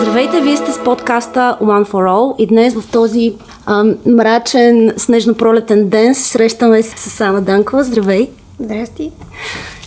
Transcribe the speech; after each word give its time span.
Здравейте, 0.00 0.40
вие 0.40 0.56
сте 0.56 0.72
с 0.72 0.84
подкаста 0.84 1.56
One 1.62 1.88
for 1.88 2.08
All 2.08 2.36
и 2.36 2.46
днес 2.46 2.74
в 2.74 2.90
този 2.90 3.34
а, 3.66 3.84
мрачен 4.06 4.92
снежно-пролетен 4.96 5.84
ден 5.84 6.14
се 6.14 6.22
срещаме 6.22 6.82
с 6.82 7.20
Ана 7.20 7.40
Данкова. 7.40 7.84
Здравей! 7.84 8.30
Здрасти! 8.60 9.10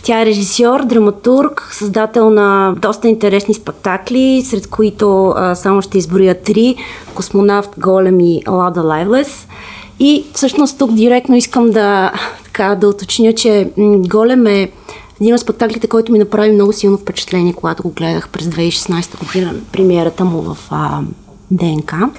Тя 0.03 0.21
е 0.21 0.25
режисьор, 0.25 0.83
драматург, 0.85 1.69
създател 1.71 2.29
на 2.29 2.75
доста 2.77 3.07
интересни 3.07 3.53
спектакли, 3.53 4.43
сред 4.45 4.69
които 4.69 5.33
а, 5.35 5.55
само 5.55 5.81
ще 5.81 5.97
изброя 5.97 6.41
три 6.41 6.75
Космонавт, 7.15 7.69
Голем 7.77 8.19
и 8.19 8.41
Лада 8.47 8.81
Лайвлес. 8.81 9.47
И 9.99 10.25
всъщност 10.33 10.79
тук 10.79 10.93
директно 10.93 11.35
искам 11.35 11.69
да, 11.69 12.11
така, 12.43 12.75
да 12.75 12.87
уточня, 12.87 13.33
че 13.33 13.69
Голем 13.77 14.47
е 14.47 14.71
един 15.23 15.35
от 15.35 15.41
спектаклите, 15.41 15.87
който 15.87 16.11
ми 16.11 16.19
направи 16.19 16.51
много 16.51 16.73
силно 16.73 16.97
впечатление, 16.97 17.53
когато 17.53 17.83
го 17.83 17.89
гледах 17.89 18.29
през 18.29 18.45
2016 18.45 19.19
година, 19.19 19.53
премиерата 19.71 20.25
му 20.25 20.41
в 20.41 20.57
а, 20.69 21.01
ДНК. 21.51 22.09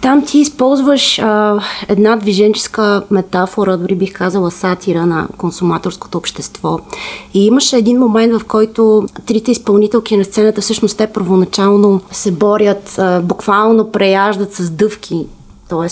Там 0.00 0.24
ти 0.24 0.38
използваш 0.38 1.18
а, 1.18 1.60
една 1.88 2.16
движенческа 2.16 3.02
метафора, 3.10 3.76
дори 3.76 3.94
бих 3.94 4.12
казала 4.12 4.50
сатира 4.50 5.06
на 5.06 5.28
консуматорското 5.36 6.18
общество. 6.18 6.78
И 7.34 7.46
имаше 7.46 7.76
един 7.76 7.98
момент, 7.98 8.40
в 8.40 8.44
който 8.44 9.06
трите 9.26 9.50
изпълнителки 9.50 10.16
на 10.16 10.24
сцената 10.24 10.60
всъщност 10.60 10.98
те 10.98 11.06
първоначално 11.06 12.00
се 12.10 12.32
борят, 12.32 12.98
а, 12.98 13.20
буквално 13.20 13.90
преяждат 13.90 14.54
с 14.54 14.70
дъвки, 14.70 15.26
т.е. 15.68 15.88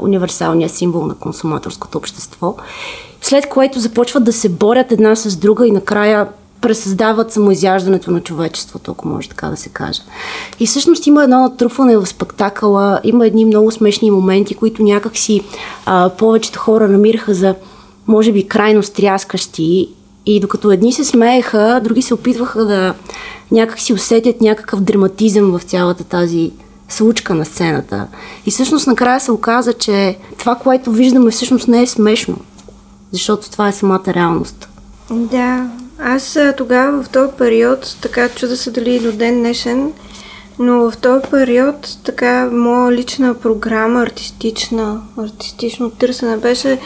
универсалният 0.00 0.72
символ 0.72 1.06
на 1.06 1.14
консуматорското 1.14 1.98
общество. 1.98 2.56
След 3.22 3.48
което 3.48 3.80
започват 3.80 4.24
да 4.24 4.32
се 4.32 4.48
борят 4.48 4.92
една 4.92 5.16
с 5.16 5.36
друга 5.36 5.66
и 5.66 5.70
накрая 5.70 6.28
пресъздават 6.60 7.32
самоизяждането 7.32 8.10
на 8.10 8.20
човечеството, 8.20 8.90
ако 8.90 9.08
може 9.08 9.28
така 9.28 9.46
да 9.48 9.56
се 9.56 9.68
каже. 9.68 10.02
И 10.60 10.66
всъщност 10.66 11.06
има 11.06 11.24
едно 11.24 11.42
натрупване 11.42 11.96
в 11.96 12.06
спектакъла, 12.06 13.00
има 13.04 13.26
едни 13.26 13.44
много 13.44 13.70
смешни 13.70 14.10
моменти, 14.10 14.54
които 14.54 14.82
някакси 14.82 15.42
а, 15.86 16.10
повечето 16.18 16.58
хора 16.58 16.88
намираха 16.88 17.34
за, 17.34 17.54
може 18.06 18.32
би, 18.32 18.48
крайно 18.48 18.82
стряскащи. 18.82 19.88
И 20.26 20.40
докато 20.40 20.70
едни 20.70 20.92
се 20.92 21.04
смееха, 21.04 21.80
други 21.84 22.02
се 22.02 22.14
опитваха 22.14 22.64
да 22.64 22.94
някак 23.50 23.80
си 23.80 23.92
усетят 23.92 24.40
някакъв 24.40 24.80
драматизъм 24.80 25.58
в 25.58 25.62
цялата 25.62 26.04
тази 26.04 26.50
случка 26.88 27.34
на 27.34 27.44
сцената. 27.44 28.06
И 28.46 28.50
всъщност 28.50 28.86
накрая 28.86 29.20
се 29.20 29.32
оказа, 29.32 29.72
че 29.72 30.18
това, 30.38 30.54
което 30.54 30.92
виждаме, 30.92 31.30
всъщност 31.30 31.68
не 31.68 31.82
е 31.82 31.86
смешно, 31.86 32.36
защото 33.12 33.50
това 33.50 33.68
е 33.68 33.72
самата 33.72 34.02
реалност. 34.06 34.68
Да, 35.10 35.70
аз 35.98 36.38
тогава 36.56 37.02
в 37.02 37.08
този 37.08 37.32
период, 37.38 37.96
така 38.02 38.28
чуда 38.28 38.56
се 38.56 38.70
дали 38.70 39.00
до 39.00 39.12
ден 39.12 39.38
днешен, 39.38 39.92
но 40.58 40.90
в 40.90 40.96
този 40.96 41.24
период 41.30 41.98
така 42.04 42.50
моя 42.52 42.92
лична 42.92 43.34
програма, 43.34 44.02
артистична, 44.02 45.02
артистично 45.18 45.90
търсене 45.90 46.36
беше 46.36 46.78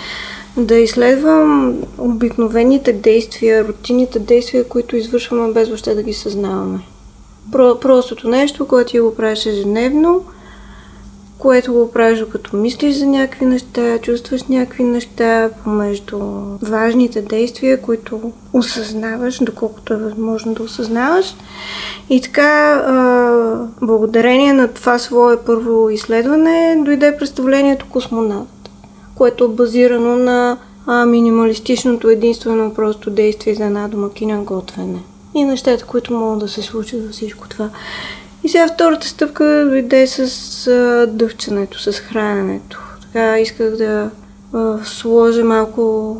да 0.56 0.76
изследвам 0.76 1.76
обикновените 1.98 2.92
действия, 2.92 3.68
рутинните 3.68 4.18
действия, 4.18 4.68
които 4.68 4.96
извършваме 4.96 5.52
без 5.52 5.68
въобще 5.68 5.94
да 5.94 6.02
ги 6.02 6.14
съзнаваме. 6.14 6.78
Про- 7.52 7.80
простото 7.80 8.28
нещо, 8.28 8.68
което 8.68 8.90
ти 8.90 9.00
го 9.00 9.14
правиш 9.14 9.46
ежедневно– 9.46 10.24
което 11.38 11.72
го 11.72 11.92
правиш 11.92 12.24
като 12.32 12.56
мислиш 12.56 12.96
за 12.96 13.06
някакви 13.06 13.46
неща, 13.46 13.98
чувстваш 13.98 14.42
някакви 14.42 14.84
неща 14.84 15.50
помежду 15.64 16.18
важните 16.62 17.22
действия, 17.22 17.82
които 17.82 18.32
осъзнаваш, 18.52 19.38
доколкото 19.42 19.92
е 19.92 19.96
възможно 19.96 20.54
да 20.54 20.62
осъзнаваш. 20.62 21.34
И 22.10 22.20
така, 22.20 22.82
благодарение 23.82 24.52
на 24.52 24.68
това 24.68 24.98
свое 24.98 25.36
първо 25.36 25.90
изследване, 25.90 26.82
дойде 26.84 27.16
представлението 27.16 27.86
Космонавт, 27.90 28.70
което 29.14 29.44
е 29.44 29.48
базирано 29.48 30.16
на 30.16 30.58
минималистичното 31.06 32.10
единствено 32.10 32.74
просто 32.74 33.10
действие 33.10 33.54
за 33.54 33.64
една 33.64 33.88
домакиня 33.88 34.38
готвене 34.38 35.02
и 35.34 35.44
нещата, 35.44 35.84
които 35.84 36.12
могат 36.12 36.38
да 36.38 36.48
се 36.48 36.62
случат 36.62 37.02
във 37.02 37.12
всичко 37.12 37.48
това. 37.48 37.70
И 38.46 38.48
сега 38.48 38.68
втората 38.74 39.08
стъпка 39.08 39.66
дойде 39.68 40.06
с 40.06 40.66
а, 40.66 41.06
дъвчането, 41.06 41.78
с 41.78 41.92
храненето. 41.92 42.80
Така 43.02 43.38
исках 43.38 43.76
да 43.76 44.10
а, 44.52 44.78
сложа 44.84 45.44
малко... 45.44 46.16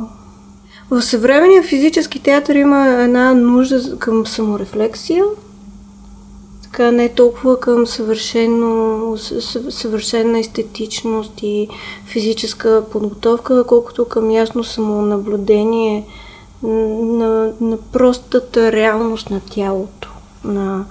В 0.90 1.02
съвременния 1.02 1.62
физически 1.62 2.22
театър 2.22 2.54
има 2.54 2.86
една 2.88 3.34
нужда 3.34 3.98
към 3.98 4.26
саморефлексия, 4.26 5.24
така 6.62 6.90
не 6.90 7.08
толкова 7.08 7.60
към 7.60 7.86
съвършено, 7.86 9.16
съвършена 9.70 10.38
естетичност 10.38 11.42
и 11.42 11.68
физическа 12.06 12.84
подготовка, 12.92 13.64
колкото 13.64 14.04
към 14.04 14.30
ясно 14.30 14.64
самонаблюдение 14.64 16.06
на, 16.62 17.52
на 17.60 17.76
простата 17.92 18.72
реалност 18.72 19.30
на 19.30 19.40
тялото, 19.40 20.10
на, 20.44 20.84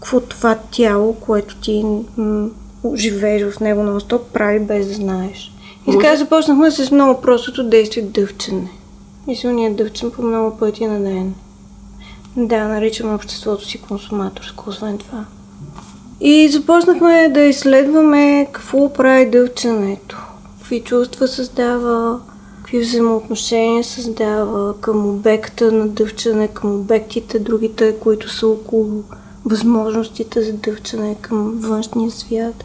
какво 0.00 0.20
това 0.20 0.58
тяло, 0.70 1.14
което 1.14 1.56
ти 1.56 1.84
м- 2.16 2.48
живееш 2.94 3.52
в 3.52 3.60
него 3.60 3.82
на 3.82 4.00
стоп, 4.00 4.32
прави 4.32 4.60
без 4.60 4.88
да 4.88 4.94
знаеш. 4.94 5.52
И 5.88 5.92
така 5.92 6.16
започнахме 6.16 6.70
с 6.70 6.90
много 6.90 7.20
простото 7.20 7.68
действие 7.68 8.02
дъвчене. 8.02 8.70
И 9.28 9.36
се 9.36 9.48
уния 9.48 9.74
дъвчен 9.74 10.10
по 10.10 10.22
много 10.22 10.56
пъти 10.56 10.86
на 10.86 11.00
ден. 11.00 11.34
Да, 12.36 12.68
наричаме 12.68 13.14
обществото 13.14 13.64
си 13.64 13.80
консуматорско, 13.80 14.70
освен 14.70 14.98
това. 14.98 15.24
И 16.20 16.48
започнахме 16.48 17.28
да 17.34 17.40
изследваме 17.40 18.48
какво 18.52 18.92
прави 18.92 19.30
дъвченето, 19.30 20.26
какви 20.58 20.80
чувства 20.80 21.28
създава, 21.28 22.20
какви 22.70 22.84
взаимоотношения 22.84 23.84
създава 23.84 24.74
към 24.80 25.10
обекта 25.10 25.72
на 25.72 25.88
дъвчане, 25.88 26.48
към 26.48 26.74
обектите, 26.74 27.38
другите, 27.38 27.94
които 28.00 28.28
са 28.28 28.48
около 28.48 29.02
възможностите 29.44 30.42
за 30.42 30.52
дъвчане 30.52 31.16
към 31.20 31.58
външния 31.60 32.10
свят, 32.10 32.64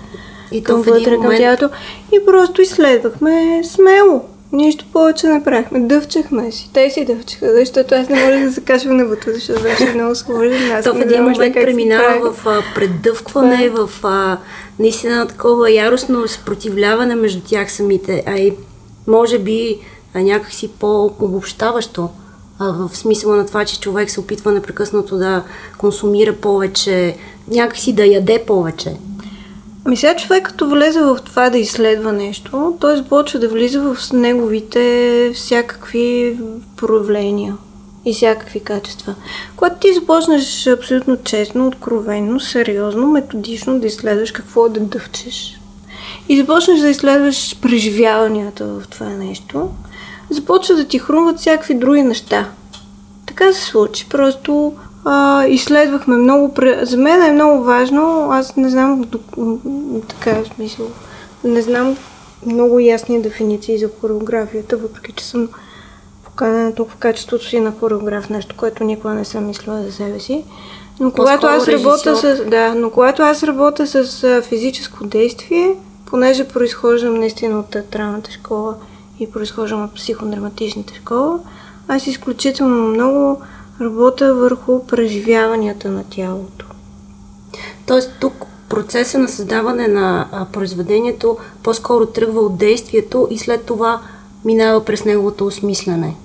и 0.51 0.63
към 0.63 0.81
вътре, 0.81 1.03
към 1.03 1.21
момент... 1.21 1.37
тялото. 1.37 1.69
И 2.11 2.25
просто 2.25 2.61
изследвахме 2.61 3.61
смело. 3.63 4.21
Нищо 4.51 4.85
повече 4.93 5.27
не 5.27 5.43
правихме. 5.43 5.79
Дъвчахме 5.79 6.51
си. 6.51 6.69
Те 6.73 6.89
си 6.89 7.05
дъвчаха, 7.05 7.53
защото 7.55 7.95
аз 7.95 8.09
не 8.09 8.25
можех 8.25 8.43
да 8.43 8.51
се 8.51 8.61
качвам 8.61 8.97
на 8.97 9.05
вътре, 9.05 9.33
защото 9.33 9.61
беше 9.61 9.93
много 9.93 10.15
сложен. 10.15 10.83
То 10.83 10.93
в 10.93 11.01
един 11.01 11.23
момент 11.23 11.53
преминава 11.53 12.31
в 12.31 12.47
а, 12.47 12.61
преддъвкване, 12.75 13.69
в 13.69 13.89
а, 14.03 14.37
наистина 14.79 15.27
такова 15.27 15.71
яростно 15.71 16.27
съпротивляване 16.27 17.15
между 17.15 17.41
тях 17.41 17.71
самите. 17.71 18.23
А 18.25 18.37
и 18.37 18.53
може 19.07 19.39
би 19.39 19.79
някакси 20.21 20.67
по-обобщаващо 20.67 22.09
в 22.59 22.89
смисъла 22.93 23.35
на 23.35 23.45
това, 23.45 23.65
че 23.65 23.79
човек 23.79 24.09
се 24.09 24.19
опитва 24.19 24.51
непрекъснато 24.51 25.17
да 25.17 25.43
консумира 25.77 26.33
повече, 26.33 27.17
някакси 27.47 27.93
да 27.93 28.05
яде 28.05 28.43
повече. 28.47 28.95
Ами 29.85 29.97
сега 29.97 30.15
човек 30.15 30.43
като 30.45 30.69
влезе 30.69 31.01
в 31.01 31.19
това 31.25 31.49
да 31.49 31.57
изследва 31.57 32.11
нещо, 32.11 32.77
той 32.79 32.97
започва 32.97 33.39
да 33.39 33.49
влиза 33.49 33.81
в 33.81 34.13
неговите 34.13 35.31
всякакви 35.35 36.39
проявления 36.77 37.57
и 38.05 38.13
всякакви 38.13 38.59
качества. 38.59 39.15
Когато 39.55 39.79
ти 39.79 39.93
започнеш 39.93 40.67
абсолютно 40.67 41.17
честно, 41.23 41.67
откровенно, 41.67 42.39
сериозно, 42.39 43.07
методично 43.07 43.79
да 43.79 43.87
изследваш 43.87 44.31
какво 44.31 44.69
да 44.69 44.79
дъвчеш 44.79 45.59
и 46.29 46.37
започнеш 46.37 46.79
да 46.79 46.89
изследваш 46.89 47.59
преживяванията 47.61 48.65
в 48.65 48.83
това 48.89 49.05
нещо, 49.05 49.69
започва 50.29 50.75
да 50.75 50.87
ти 50.87 50.99
хрумват 50.99 51.39
всякакви 51.39 51.73
други 51.73 52.01
неща. 52.01 52.49
Така 53.25 53.53
се 53.53 53.61
случи. 53.61 54.09
Просто 54.09 54.73
а, 55.05 55.45
изследвахме 55.45 56.15
много. 56.15 56.53
За 56.81 56.97
мен 56.97 57.23
е 57.23 57.31
много 57.31 57.63
важно. 57.63 58.27
Аз 58.31 58.55
не 58.55 58.69
знам 58.69 59.03
така 60.07 60.35
смисъл. 60.55 60.87
Не 61.43 61.61
знам 61.61 61.97
много 62.45 62.79
ясни 62.79 63.21
дефиниции 63.21 63.77
за 63.77 63.89
хореографията, 64.01 64.77
въпреки 64.77 65.11
че 65.11 65.25
съм 65.25 65.49
поканена 66.23 66.75
тук 66.75 66.91
в 66.91 66.95
качеството 66.95 67.45
си 67.45 67.59
на 67.59 67.71
хореограф, 67.79 68.29
нещо, 68.29 68.55
което 68.57 68.83
никога 68.83 69.13
не 69.13 69.25
съм 69.25 69.47
мислила 69.47 69.83
за 69.83 69.91
себе 69.91 70.19
си. 70.19 70.43
Но 70.99 71.11
когато 71.11 71.47
аз 71.47 71.67
работя 71.67 72.15
с, 72.15 72.45
да, 72.45 72.75
но 72.75 72.89
когато 72.89 73.21
аз 73.21 73.43
работя 73.43 73.87
с 73.87 74.41
физическо 74.41 75.05
действие, 75.05 75.75
понеже 76.05 76.47
произхождам 76.47 77.19
наистина 77.19 77.59
от 77.59 77.69
театралната 77.69 78.31
школа 78.31 78.75
и 79.19 79.31
произхождам 79.31 79.83
от 79.83 79.95
психодраматичната 79.95 80.93
школа, 80.93 81.39
аз 81.87 82.07
изключително 82.07 82.87
много 82.87 83.41
работя 83.81 84.33
върху 84.33 84.85
преживяванията 84.85 85.91
на 85.91 86.03
тялото. 86.09 86.65
Тоест 87.87 88.11
тук 88.19 88.33
процеса 88.69 89.19
на 89.19 89.27
създаване 89.27 89.87
на 89.87 90.27
произведението 90.53 91.37
по-скоро 91.63 92.05
тръгва 92.05 92.41
от 92.41 92.57
действието 92.57 93.27
и 93.31 93.37
след 93.37 93.65
това 93.65 94.01
минава 94.45 94.85
през 94.85 95.05
неговото 95.05 95.45
осмислене. 95.45 96.15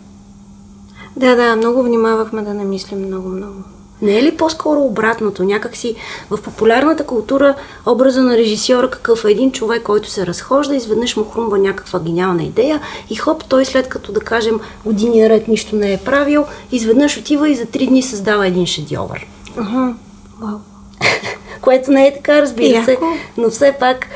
Да, 1.17 1.37
да, 1.37 1.57
много 1.57 1.83
внимавахме 1.83 2.43
да 2.43 2.55
не 2.55 2.65
мислим 2.65 3.07
много-много. 3.07 3.63
Не 4.03 4.19
е 4.19 4.23
ли 4.23 4.37
по-скоро 4.37 4.81
обратното? 4.81 5.45
Някакси 5.45 5.95
в 6.31 6.43
популярната 6.43 7.07
култура 7.07 7.55
образа 7.87 8.23
на 8.23 8.37
режисьора 8.37 8.91
какъв 8.91 9.25
е 9.25 9.31
един 9.31 9.53
човек, 9.53 9.83
който 9.83 10.11
се 10.11 10.27
разхожда, 10.27 10.77
изведнъж 10.77 11.17
му 11.17 11.25
хрумва 11.25 11.59
някаква 11.59 12.01
гениална 12.01 12.43
идея 12.43 12.81
и 13.11 13.15
хоп, 13.17 13.45
той 13.45 13.65
след 13.65 13.89
като 13.89 14.13
да 14.13 14.21
кажем 14.21 14.61
години 14.85 15.29
ред 15.29 15.49
нищо 15.49 15.77
не 15.77 15.93
е 15.93 15.99
правил, 15.99 16.45
изведнъж 16.73 17.19
отива 17.19 17.49
и 17.51 17.57
за 17.57 17.67
три 17.67 17.87
дни 17.87 18.03
създава 18.03 18.47
един 18.47 18.67
шедьовър. 18.67 19.27
Ага, 19.57 19.95
вау. 20.41 20.59
Което 21.61 21.91
не 21.91 22.07
е 22.07 22.15
така, 22.15 22.43
разбира 22.43 22.85
се, 22.85 22.99
но 23.37 23.51
все 23.51 23.77
пак 23.81 24.07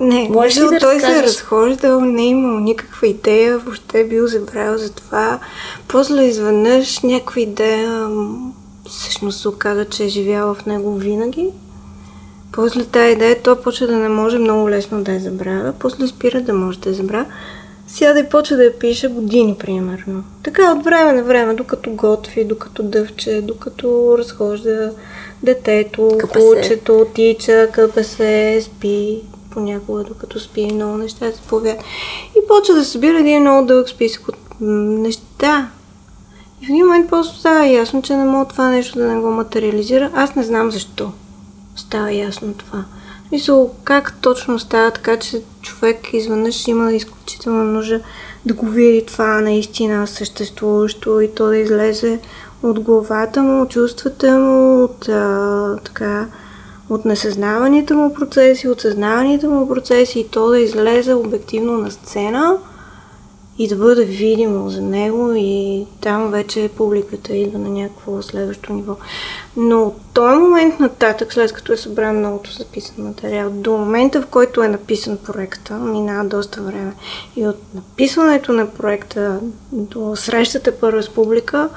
не, 0.00 0.28
Можеш 0.28 0.56
ли 0.56 0.60
да 0.60 0.78
той 0.78 0.94
разкажеш? 0.94 1.16
се 1.16 1.18
е 1.18 1.22
разхождал, 1.22 2.00
не 2.00 2.22
е 2.22 2.26
имал 2.26 2.58
никаква 2.58 3.06
идея, 3.06 3.58
въобще 3.58 4.00
е 4.00 4.04
бил 4.04 4.26
забравил 4.26 4.78
за 4.78 4.92
това. 4.92 5.38
После 5.88 6.24
изведнъж 6.24 7.00
някаква 7.00 7.40
идея 7.40 8.08
всъщност 8.88 9.40
се 9.40 9.48
оказа, 9.48 9.84
че 9.84 10.04
е 10.04 10.08
живяла 10.08 10.54
в 10.54 10.66
него 10.66 10.94
винаги. 10.94 11.50
После 12.52 12.84
тази 12.84 13.12
идея 13.12 13.42
той 13.42 13.60
почва 13.60 13.86
да 13.86 13.96
не 13.96 14.08
може 14.08 14.38
много 14.38 14.70
лесно 14.70 15.02
да 15.02 15.12
я 15.12 15.20
забравя, 15.20 15.72
после 15.78 16.06
спира 16.06 16.40
да 16.40 16.54
може 16.54 16.78
да 16.78 16.88
я 16.88 16.94
забравя. 16.94 17.26
Сяда 17.86 18.20
и 18.20 18.28
почва 18.28 18.56
да 18.56 18.64
я 18.64 18.78
пише 18.78 19.08
години, 19.08 19.56
примерно. 19.60 20.24
Така 20.42 20.72
от 20.72 20.84
време 20.84 21.12
на 21.12 21.22
време, 21.22 21.54
докато 21.54 21.90
готви, 21.90 22.44
докато 22.44 22.82
дъвче, 22.82 23.40
докато 23.42 24.16
разхожда 24.18 24.92
детето, 25.42 26.18
кучето, 26.32 27.06
тича, 27.14 27.68
къпесе, 27.72 28.60
спи, 28.62 29.22
понякога 29.50 30.04
докато 30.04 30.40
спи, 30.40 30.66
много 30.74 30.96
неща 30.96 31.32
се 31.32 31.40
появят. 31.48 31.80
И 32.36 32.48
почва 32.48 32.74
да 32.74 32.84
събира 32.84 33.20
един 33.20 33.40
много 33.40 33.66
дълъг 33.66 33.88
списък 33.88 34.28
от 34.28 34.36
неща. 34.60 35.70
И 36.64 36.66
в 36.66 36.68
един 36.68 36.86
момент 36.86 37.10
просто 37.10 37.38
става 37.38 37.66
ясно, 37.66 38.02
че 38.02 38.16
не 38.16 38.24
мога 38.24 38.44
това 38.44 38.68
нещо 38.70 38.98
да 38.98 39.04
не 39.04 39.20
го 39.20 39.30
материализира. 39.30 40.10
Аз 40.14 40.34
не 40.34 40.42
знам 40.42 40.70
защо 40.70 41.12
става 41.76 42.12
ясно 42.12 42.54
това. 42.54 42.84
Мисъл, 43.32 43.74
как 43.84 44.14
точно 44.20 44.58
става 44.58 44.90
така, 44.90 45.16
че 45.16 45.42
човек 45.62 46.12
изведнъж 46.12 46.68
има 46.68 46.92
изключителна 46.92 47.64
нужда 47.64 48.00
да 48.46 48.54
го 48.54 48.66
види 48.66 49.06
това 49.06 49.40
наистина 49.40 50.06
съществуващо 50.06 51.20
и 51.20 51.34
то 51.34 51.46
да 51.46 51.56
излезе 51.56 52.20
от 52.62 52.80
главата 52.80 53.42
му, 53.42 53.62
от 53.62 53.70
чувствата 53.70 54.38
му, 54.38 54.84
от 54.84 55.08
а, 55.08 55.76
така, 55.84 56.26
от 56.90 57.04
несъзнаваните 57.04 57.94
му 57.94 58.14
процеси, 58.14 58.68
от 58.68 58.80
съзнаваните 58.80 59.48
му 59.48 59.68
процеси 59.68 60.20
и 60.20 60.28
то 60.28 60.48
да 60.48 60.60
излезе 60.60 61.14
обективно 61.14 61.78
на 61.78 61.90
сцена 61.90 62.56
и 63.58 63.68
да 63.68 63.76
бъде 63.76 64.04
видимо 64.04 64.70
за 64.70 64.82
него 64.82 65.32
и 65.36 65.86
там 66.00 66.30
вече 66.30 66.70
публиката 66.76 67.36
идва 67.36 67.58
на 67.58 67.68
някакво 67.68 68.22
следващо 68.22 68.72
ниво. 68.72 68.96
Но 69.56 69.82
от 69.82 69.94
този 70.14 70.38
момент 70.38 70.80
нататък, 70.80 71.32
след 71.32 71.52
като 71.52 71.72
е 71.72 71.76
събран 71.76 72.18
многото 72.18 72.52
записан 72.52 73.04
материал, 73.04 73.50
до 73.50 73.72
момента 73.72 74.22
в 74.22 74.26
който 74.26 74.62
е 74.62 74.68
написан 74.68 75.18
проекта, 75.24 75.74
минава 75.74 76.28
доста 76.28 76.62
време. 76.62 76.92
И 77.36 77.46
от 77.46 77.58
написването 77.74 78.52
на 78.52 78.66
проекта 78.66 79.40
до 79.72 80.16
срещата 80.16 80.72
първа 80.80 81.02
с 81.02 81.08
публика, 81.08 81.68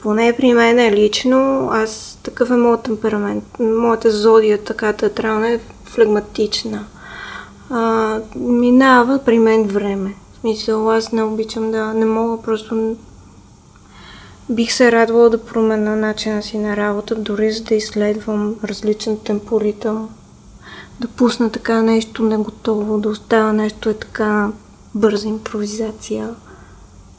поне 0.00 0.36
при 0.36 0.52
мен 0.52 0.78
е 0.78 0.92
лично, 0.92 1.68
аз 1.72 2.18
такъв 2.22 2.50
е 2.50 2.56
моят 2.56 2.82
темперамент. 2.82 3.44
Моята 3.60 4.10
зодия, 4.10 4.58
така 4.58 4.92
театрална, 4.92 5.50
е 5.50 5.60
флегматична. 5.84 6.84
А, 7.70 8.18
минава 8.36 9.18
при 9.24 9.38
мен 9.38 9.64
време. 9.64 10.14
Смисъл, 10.42 10.90
аз 10.90 11.12
не 11.12 11.22
обичам 11.22 11.70
да, 11.70 11.94
не 11.94 12.04
мога 12.04 12.42
просто... 12.42 12.96
Бих 14.50 14.72
се 14.72 14.92
радвала 14.92 15.30
да 15.30 15.44
променя 15.44 15.96
начина 15.96 16.42
си 16.42 16.58
на 16.58 16.76
работа, 16.76 17.14
дори 17.14 17.52
за 17.52 17.62
да 17.62 17.74
изследвам 17.74 18.56
различен 18.64 19.18
темпоритъм. 19.18 20.08
Да 21.00 21.08
пусна 21.08 21.50
така 21.50 21.82
нещо 21.82 22.22
неготово, 22.22 22.98
да 22.98 23.08
оставя 23.08 23.52
нещо 23.52 23.88
е 23.88 23.94
така 23.94 24.50
бърза 24.94 25.28
импровизация. 25.28 26.34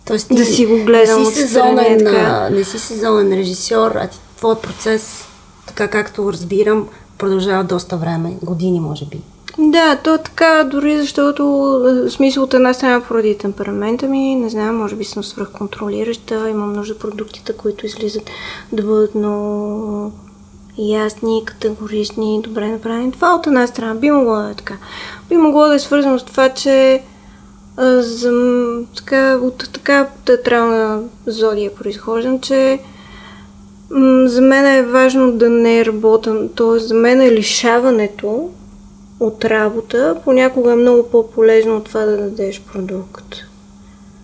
Тоест, 0.06 0.28
Да 0.36 0.46
си 0.46 0.66
го 0.66 0.86
гледам 0.86 1.24
не 1.24 1.32
си, 1.32 1.42
сезонен, 1.42 2.00
така. 2.00 2.50
не 2.50 2.64
си 2.64 2.80
сезонен 2.80 3.34
режисьор, 3.34 3.92
а 3.96 4.08
ти, 4.08 4.20
твой 4.38 4.56
процес, 4.56 5.28
така 5.68 5.88
както 5.88 6.34
разбирам, 6.34 6.88
продължава 7.18 7.64
доста 7.64 7.98
време, 7.98 8.38
години 8.42 8.80
може 8.80 9.06
би. 9.06 9.22
Да, 9.58 9.96
то 10.04 10.16
е 10.16 10.24
така, 10.24 10.64
дори 10.64 11.02
защото, 11.02 12.04
е, 12.06 12.10
смисъл 12.10 12.44
от 12.44 12.54
една 12.54 12.74
страна 12.74 13.02
поради 13.08 13.38
темперамента 13.38 14.08
ми, 14.08 14.36
не 14.36 14.50
знам, 14.50 14.78
може 14.78 14.96
би 14.96 15.04
съм 15.04 15.24
свръхконтролираща, 15.24 16.50
имам 16.50 16.74
нужда 16.74 17.00
продуктите, 17.00 17.54
които 17.54 17.86
излизат 17.86 18.30
да 18.72 18.84
бъдат 18.84 19.16
много 19.16 20.12
ясни, 20.78 21.44
категорични, 21.46 22.42
добре 22.44 22.68
направени. 22.68 23.12
Това 23.12 23.36
от 23.36 23.48
една 23.48 23.68
страна 23.68 23.96
би 23.96 24.12
могло 24.12 24.36
да 24.36 24.50
е 24.50 24.56
така. 24.56 24.78
Би 25.30 25.38
могло 25.38 25.68
да 25.68 25.76
е 25.76 25.80
свързано 25.80 26.20
с 26.20 26.24
това, 26.24 26.50
че 26.50 27.04
а, 27.78 28.02
за, 28.02 28.32
м, 28.32 28.82
така, 28.96 29.40
от 29.42 29.70
така 29.74 30.08
театрална 30.26 31.02
зодия 31.28 31.76
произхождам, 31.76 32.40
че 32.40 32.80
м, 33.90 34.28
за 34.28 34.42
мен 34.42 34.66
е 34.66 34.84
важно 34.84 35.32
да 35.32 35.50
не 35.50 35.86
работя, 35.86 36.50
т.е. 36.56 36.80
за 36.80 36.94
мен 36.94 37.22
е 37.22 37.32
лишаването 37.32 38.50
от 39.28 39.46
работа 39.46 40.18
понякога 40.24 40.72
е 40.72 40.76
много 40.76 41.10
по-полезно 41.10 41.78
от 41.78 41.84
това 41.84 42.06
да 42.06 42.18
дадеш 42.18 42.62
продукт. 42.62 43.36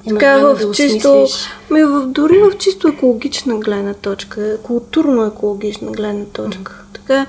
Имаш 0.05 0.19
Така 0.19 0.37
в 0.37 0.55
да 0.55 0.71
чисто, 0.71 1.27
ми, 1.71 1.83
в, 1.83 2.05
дори 2.07 2.39
в 2.39 2.57
чисто 2.57 2.87
екологична 2.87 3.55
гледна 3.59 3.93
точка, 3.93 4.57
културно 4.63 5.25
екологична 5.25 5.91
гледна 5.91 6.25
точка. 6.25 6.83
Така, 6.93 7.25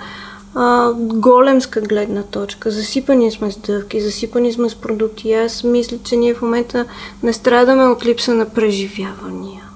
а, 0.55 0.93
големска 0.97 1.81
гледна 1.81 2.23
точка. 2.23 2.71
Засипани 2.71 3.31
сме 3.31 3.53
с 3.53 3.57
дъвки, 3.57 4.01
засипани 4.01 4.53
сме 4.53 4.69
с 4.71 4.75
продукти. 4.75 5.33
Аз 5.33 5.65
мисля, 5.65 5.99
че 6.05 6.17
ние 6.17 6.35
в 6.35 6.43
момента 6.43 6.85
не 7.23 7.33
страдаме 7.33 7.85
от 7.85 8.07
липса 8.07 8.35
на 8.35 8.49
преживявания. 8.49 9.70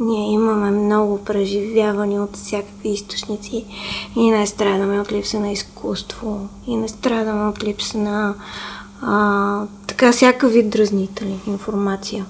Ние 0.00 0.32
имаме 0.32 0.70
много 0.70 1.24
преживявания 1.24 2.22
от 2.22 2.36
всякакви 2.36 2.88
източници 2.88 3.64
и 4.16 4.30
не 4.30 4.46
страдаме 4.46 5.00
от 5.00 5.12
липса 5.12 5.40
на 5.40 5.50
изкуство, 5.50 6.48
и 6.66 6.76
не 6.76 6.88
страдаме 6.88 7.48
от 7.48 7.64
липса 7.64 7.98
на 7.98 8.34
а, 9.02 9.62
така 9.86 10.12
всяка 10.12 10.48
вид 10.48 10.70
дразнители, 10.70 11.34
информация. 11.46 12.26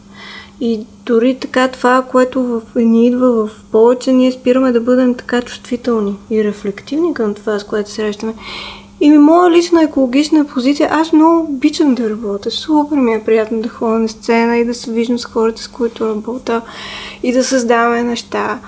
И 0.61 0.87
дори 1.07 1.39
така 1.41 1.69
това, 1.69 2.05
което 2.11 2.43
в, 2.43 2.63
ни 2.77 3.07
идва 3.07 3.47
в 3.47 3.51
повече, 3.73 4.13
ние 4.13 4.33
спираме 4.33 4.73
да 4.73 4.81
бъдем 4.81 5.15
така 5.15 5.43
чувствителни 5.43 6.17
и 6.31 6.45
рефлективни 6.45 7.15
към 7.15 7.35
това, 7.35 7.59
с 7.59 7.65
което 7.65 7.91
срещаме. 7.91 8.35
И 9.01 9.11
ми 9.11 9.19
моя 9.19 9.51
лична 9.51 9.83
екологична 9.83 10.45
позиция, 10.45 10.89
аз 10.93 11.13
много 11.13 11.53
обичам 11.53 11.95
да 11.95 12.11
работя. 12.11 12.51
Супер 12.51 12.97
ми 12.97 13.15
е 13.15 13.25
приятно 13.25 13.61
да 13.61 13.69
ходя 13.69 13.99
на 13.99 14.09
сцена 14.09 14.57
и 14.57 14.65
да 14.65 14.75
се 14.75 14.91
виждам 14.91 15.19
с 15.19 15.25
хората, 15.25 15.63
с 15.63 15.69
които 15.69 16.09
работя 16.09 16.63
и 17.23 17.33
да 17.33 17.45
създаваме 17.45 18.03
неща. 18.03 18.59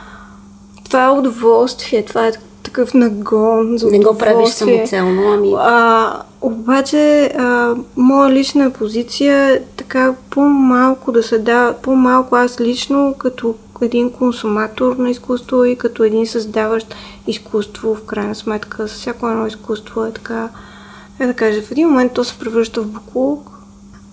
Това 0.84 1.04
е 1.04 1.10
удоволствие, 1.10 2.04
това 2.04 2.26
е 2.26 2.32
такъв 2.62 2.94
нагон 2.94 3.78
за 3.78 3.90
Не 3.90 3.98
го 3.98 4.18
правиш 4.18 4.48
самоцелно, 4.48 5.22
ами 5.32 5.54
А, 5.58 6.12
обаче, 6.40 7.32
а, 7.38 7.74
моя 7.96 8.30
лична 8.30 8.70
позиция 8.70 9.52
е 9.52 9.60
така 9.76 10.14
по-малко 10.30 11.12
да 11.12 11.22
се 11.22 11.38
дава, 11.38 11.72
по-малко 11.72 12.36
аз 12.36 12.60
лично 12.60 13.14
като 13.18 13.54
един 13.82 14.12
консуматор 14.12 14.96
на 14.96 15.10
изкуство 15.10 15.64
и 15.64 15.76
като 15.76 16.04
един 16.04 16.26
създаващ 16.26 16.94
изкуство, 17.26 17.94
в 17.94 18.04
крайна 18.04 18.34
сметка, 18.34 18.86
всяко 18.86 19.28
едно 19.28 19.46
изкуство 19.46 20.04
е 20.04 20.12
така, 20.12 20.48
е 21.20 21.26
да 21.26 21.34
кажа, 21.34 21.62
в 21.62 21.70
един 21.70 21.88
момент 21.88 22.12
то 22.12 22.24
се 22.24 22.38
превръща 22.38 22.82
в 22.82 22.86
буклук, 22.86 23.50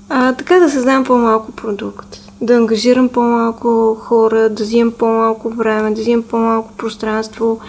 а, 0.10 0.34
така 0.34 0.60
да 0.60 0.70
създам 0.70 1.04
по-малко 1.04 1.52
продукт, 1.52 2.18
да 2.42 2.56
ангажирам 2.56 3.10
по-малко 3.10 3.96
хора, 3.96 4.50
да 4.50 4.64
взимам 4.64 4.94
по-малко 4.94 5.50
време, 5.50 5.92
да 5.92 6.02
взимам 6.02 6.24
по-малко 6.24 6.74
пространство, 6.78 7.60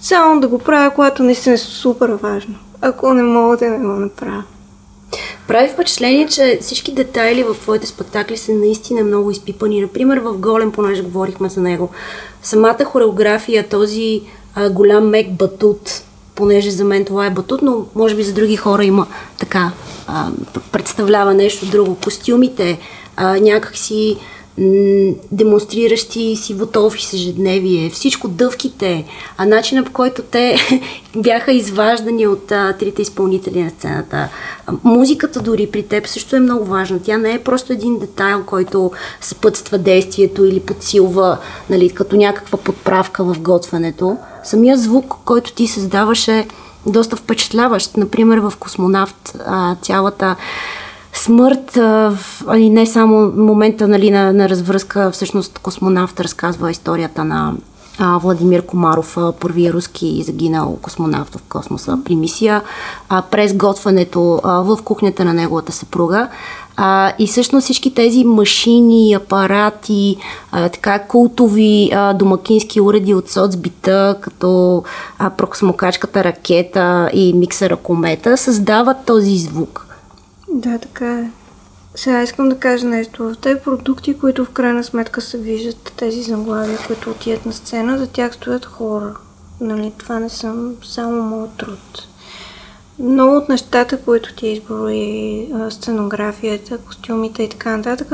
само 0.00 0.40
да 0.40 0.48
го 0.48 0.58
правя, 0.58 0.90
когато 0.94 1.22
наистина 1.22 1.54
е 1.54 1.58
супер 1.58 2.08
важно. 2.08 2.54
Ако 2.80 3.14
не 3.14 3.22
мога 3.22 3.56
да 3.56 3.70
не 3.70 3.78
го 3.78 3.92
направя. 3.92 4.42
Прави 5.48 5.68
впечатление, 5.68 6.26
че 6.26 6.58
всички 6.60 6.92
детайли 6.92 7.42
в 7.42 7.54
твоите 7.54 7.86
спектакли 7.86 8.36
са 8.36 8.52
наистина 8.52 9.04
много 9.04 9.30
изпипани. 9.30 9.80
Например, 9.80 10.18
в 10.18 10.32
Голем, 10.32 10.72
понеже 10.72 11.02
говорихме 11.02 11.48
за 11.48 11.60
него, 11.60 11.90
самата 12.42 12.84
хореография, 12.84 13.68
този 13.68 14.22
а, 14.54 14.70
голям 14.70 15.08
мек 15.08 15.32
батут, 15.32 16.02
понеже 16.34 16.70
за 16.70 16.84
мен 16.84 17.04
това 17.04 17.26
е 17.26 17.30
батут, 17.30 17.62
но 17.62 17.86
може 17.94 18.14
би 18.14 18.22
за 18.22 18.32
други 18.32 18.56
хора 18.56 18.84
има 18.84 19.06
така, 19.38 19.72
а, 20.06 20.30
представлява 20.72 21.34
нещо 21.34 21.66
друго. 21.66 21.96
Костюмите, 22.04 22.78
а, 23.16 23.40
някакси 23.40 24.16
демонстриращи 25.32 26.36
си 26.36 26.54
в 26.54 26.66
ежедневие, 27.14 27.90
всичко 27.90 28.28
дъвките, 28.28 29.04
а 29.36 29.46
начина 29.46 29.84
по 29.84 29.92
който 29.92 30.22
те 30.22 30.56
бяха 31.16 31.52
изваждани 31.52 32.26
от 32.26 32.52
а, 32.52 32.72
трите 32.72 33.02
изпълнители 33.02 33.62
на 33.62 33.70
сцената. 33.70 34.28
Музиката 34.84 35.40
дори 35.40 35.66
при 35.66 35.82
теб 35.82 36.06
също 36.06 36.36
е 36.36 36.40
много 36.40 36.64
важна. 36.64 37.00
Тя 37.02 37.18
не 37.18 37.32
е 37.32 37.42
просто 37.42 37.72
един 37.72 37.98
детайл, 37.98 38.42
който 38.46 38.90
съпътства 39.20 39.78
действието 39.78 40.44
или 40.44 40.60
подсилва, 40.60 41.38
нали, 41.70 41.90
като 41.90 42.16
някаква 42.16 42.58
подправка 42.58 43.24
в 43.24 43.40
готвенето. 43.40 44.16
Самия 44.44 44.78
звук, 44.78 45.14
който 45.24 45.52
ти 45.52 45.66
създаваше, 45.66 46.46
доста 46.86 47.16
впечатляващ. 47.16 47.96
Например, 47.96 48.38
в 48.38 48.52
Космонавт 48.58 49.36
а, 49.46 49.76
цялата 49.82 50.36
смърт, 51.16 51.76
а, 51.76 52.12
и 52.56 52.70
не 52.70 52.86
само 52.86 53.32
момента 53.36 53.88
нали, 53.88 54.10
на, 54.10 54.32
на 54.32 54.48
развръзка, 54.48 55.10
всъщност 55.10 55.58
космонавт 55.58 56.20
разказва 56.20 56.70
историята 56.70 57.24
на 57.24 57.54
а, 57.98 58.18
Владимир 58.18 58.66
Комаров, 58.66 59.18
първия 59.40 59.72
руски 59.72 60.22
загинал 60.22 60.78
космонавт 60.82 61.36
в 61.36 61.42
космоса 61.48 61.98
при 62.04 62.16
мисия, 62.16 62.62
а, 63.08 63.22
през 63.22 63.54
готването 63.54 64.40
а, 64.44 64.62
в 64.62 64.78
кухнята 64.84 65.24
на 65.24 65.34
неговата 65.34 65.72
съпруга. 65.72 66.28
А, 66.76 67.12
и 67.18 67.26
всъщност 67.26 67.64
всички 67.64 67.94
тези 67.94 68.24
машини, 68.24 69.14
апарати, 69.14 70.16
а, 70.52 70.68
така 70.68 70.98
култови 70.98 71.90
а, 71.94 72.12
домакински 72.12 72.80
уреди 72.80 73.14
от 73.14 73.30
соцбита, 73.30 74.16
като 74.20 74.82
а, 75.18 75.30
прокосмокачката 75.30 76.24
ракета 76.24 77.10
и 77.14 77.32
миксера 77.32 77.76
комета, 77.76 78.36
създават 78.36 78.96
този 79.06 79.38
звук. 79.38 79.85
Да, 80.56 80.78
така 80.78 81.18
е. 81.20 81.30
Сега 81.94 82.22
искам 82.22 82.48
да 82.48 82.58
кажа 82.58 82.86
нещо. 82.86 83.24
В 83.24 83.36
тези 83.36 83.60
продукти, 83.60 84.18
които 84.18 84.44
в 84.44 84.50
крайна 84.50 84.84
сметка 84.84 85.20
се 85.20 85.38
виждат, 85.38 85.92
тези 85.96 86.22
заглавия, 86.22 86.78
които 86.86 87.10
отият 87.10 87.46
на 87.46 87.52
сцена, 87.52 87.98
за 87.98 88.06
тях 88.06 88.34
стоят 88.34 88.64
хора. 88.64 89.14
Нали, 89.60 89.92
това 89.98 90.18
не 90.18 90.28
съм 90.28 90.74
само 90.82 91.22
моят 91.22 91.50
труд. 91.56 92.08
Много 92.98 93.36
от 93.36 93.48
нещата, 93.48 94.00
които 94.00 94.34
ти 94.34 94.48
изброи, 94.48 95.48
сценографията, 95.70 96.78
костюмите 96.78 97.42
и 97.42 97.48
така 97.48 97.76
нататък, 97.76 98.12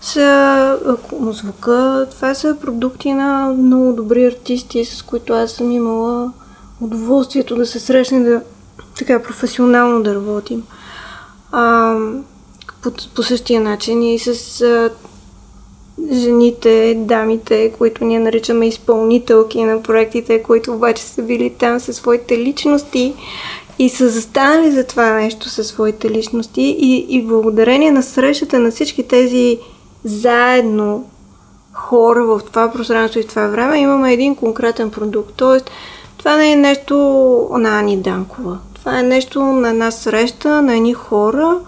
са 0.00 0.78
звука. 1.20 2.06
Това 2.10 2.34
са 2.34 2.56
продукти 2.60 3.12
на 3.12 3.54
много 3.58 3.92
добри 3.92 4.26
артисти, 4.26 4.84
с 4.84 5.02
които 5.02 5.32
аз 5.32 5.52
съм 5.52 5.70
имала 5.70 6.32
удоволствието 6.80 7.56
да 7.56 7.66
се 7.66 7.80
срещне 7.80 8.20
да 8.20 8.42
така 8.98 9.22
професионално 9.22 10.02
да 10.02 10.14
работим. 10.14 10.62
А, 11.52 11.96
по, 12.82 12.90
по 13.14 13.22
същия 13.22 13.60
начин 13.60 14.02
и 14.02 14.18
с 14.18 14.60
а, 14.60 14.90
жените, 16.12 16.94
дамите, 16.98 17.72
които 17.78 18.04
ние 18.04 18.18
наричаме 18.18 18.68
изпълнителки 18.68 19.64
на 19.64 19.82
проектите, 19.82 20.42
които 20.42 20.72
обаче 20.72 21.02
са 21.02 21.22
били 21.22 21.54
там 21.58 21.80
със 21.80 21.96
своите 21.96 22.38
личности 22.38 23.14
и 23.78 23.88
са 23.88 24.08
застанали 24.08 24.70
за 24.70 24.86
това 24.86 25.10
нещо 25.10 25.48
със 25.48 25.66
своите 25.66 26.10
личности 26.10 26.62
и, 26.62 27.06
и 27.08 27.22
благодарение 27.22 27.90
на 27.90 28.02
срещата 28.02 28.58
на 28.58 28.70
всички 28.70 29.08
тези 29.08 29.58
заедно 30.04 31.08
хора 31.72 32.24
в 32.24 32.40
това 32.46 32.72
пространство 32.72 33.20
и 33.20 33.22
в 33.22 33.28
това 33.28 33.46
време 33.46 33.78
имаме 33.78 34.12
един 34.12 34.36
конкретен 34.36 34.90
продукт. 34.90 35.32
Тоест, 35.36 35.70
това 36.16 36.36
не 36.36 36.52
е 36.52 36.56
нещо 36.56 36.96
на 37.50 37.78
Ани 37.78 37.96
Данкова. 37.96 38.58
Това 38.88 39.00
е 39.00 39.02
нещо 39.02 39.42
на 39.42 39.68
една 39.70 39.90
среща, 39.90 40.62
на 40.62 40.76
едни 40.76 40.94
хора, 40.94 41.58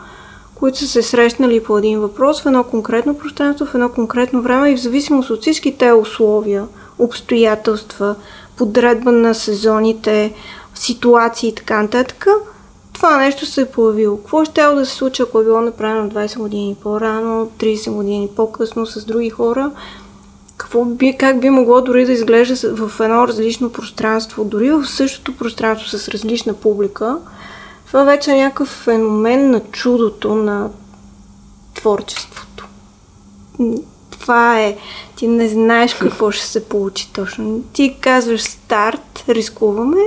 които 0.54 0.78
са 0.78 0.86
се 0.86 1.02
срещнали 1.02 1.62
по 1.62 1.78
един 1.78 2.00
въпрос 2.00 2.42
в 2.42 2.46
едно 2.46 2.64
конкретно 2.64 3.18
пространство, 3.18 3.66
в 3.66 3.74
едно 3.74 3.88
конкретно 3.88 4.42
време 4.42 4.70
и 4.70 4.76
в 4.76 4.80
зависимост 4.80 5.30
от 5.30 5.40
всички 5.40 5.78
те 5.78 5.92
условия, 5.92 6.66
обстоятелства, 6.98 8.14
подредба 8.56 9.12
на 9.12 9.34
сезоните, 9.34 10.32
ситуации 10.74 11.48
и 11.48 11.54
така 11.54 11.82
нататък, 11.82 12.26
това 12.92 13.16
нещо 13.16 13.46
се 13.46 13.60
е 13.60 13.70
появило. 13.70 14.16
Какво 14.16 14.44
ще 14.44 14.62
да 14.62 14.86
се 14.86 14.94
случи, 14.94 15.22
ако 15.22 15.40
е 15.40 15.44
било 15.44 15.60
направено 15.60 16.10
20 16.10 16.38
години 16.38 16.76
по-рано, 16.82 17.50
30 17.58 17.90
години 17.90 18.28
по-късно 18.36 18.86
с 18.86 19.04
други 19.04 19.30
хора? 19.30 19.70
Какво 20.60 20.84
би, 20.84 21.16
как 21.16 21.40
би 21.40 21.50
могло 21.50 21.80
дори 21.80 22.04
да 22.04 22.12
изглежда 22.12 22.74
в 22.76 23.00
едно 23.00 23.28
различно 23.28 23.72
пространство, 23.72 24.44
дори 24.44 24.70
в 24.70 24.86
същото 24.86 25.36
пространство 25.36 25.88
с 25.88 26.08
различна 26.08 26.54
публика? 26.54 27.18
Това 27.86 28.04
вече 28.04 28.30
е 28.30 28.36
някакъв 28.36 28.68
феномен 28.68 29.50
на 29.50 29.60
чудото 29.60 30.34
на 30.34 30.70
творчеството. 31.74 32.68
Това 34.10 34.60
е. 34.60 34.76
Ти 35.16 35.28
не 35.28 35.48
знаеш 35.48 35.94
какво 35.94 36.30
ще 36.30 36.46
се 36.46 36.64
получи 36.64 37.12
точно. 37.12 37.62
Ти 37.72 37.96
казваш 38.00 38.42
старт, 38.42 39.24
рискуваме 39.28 40.02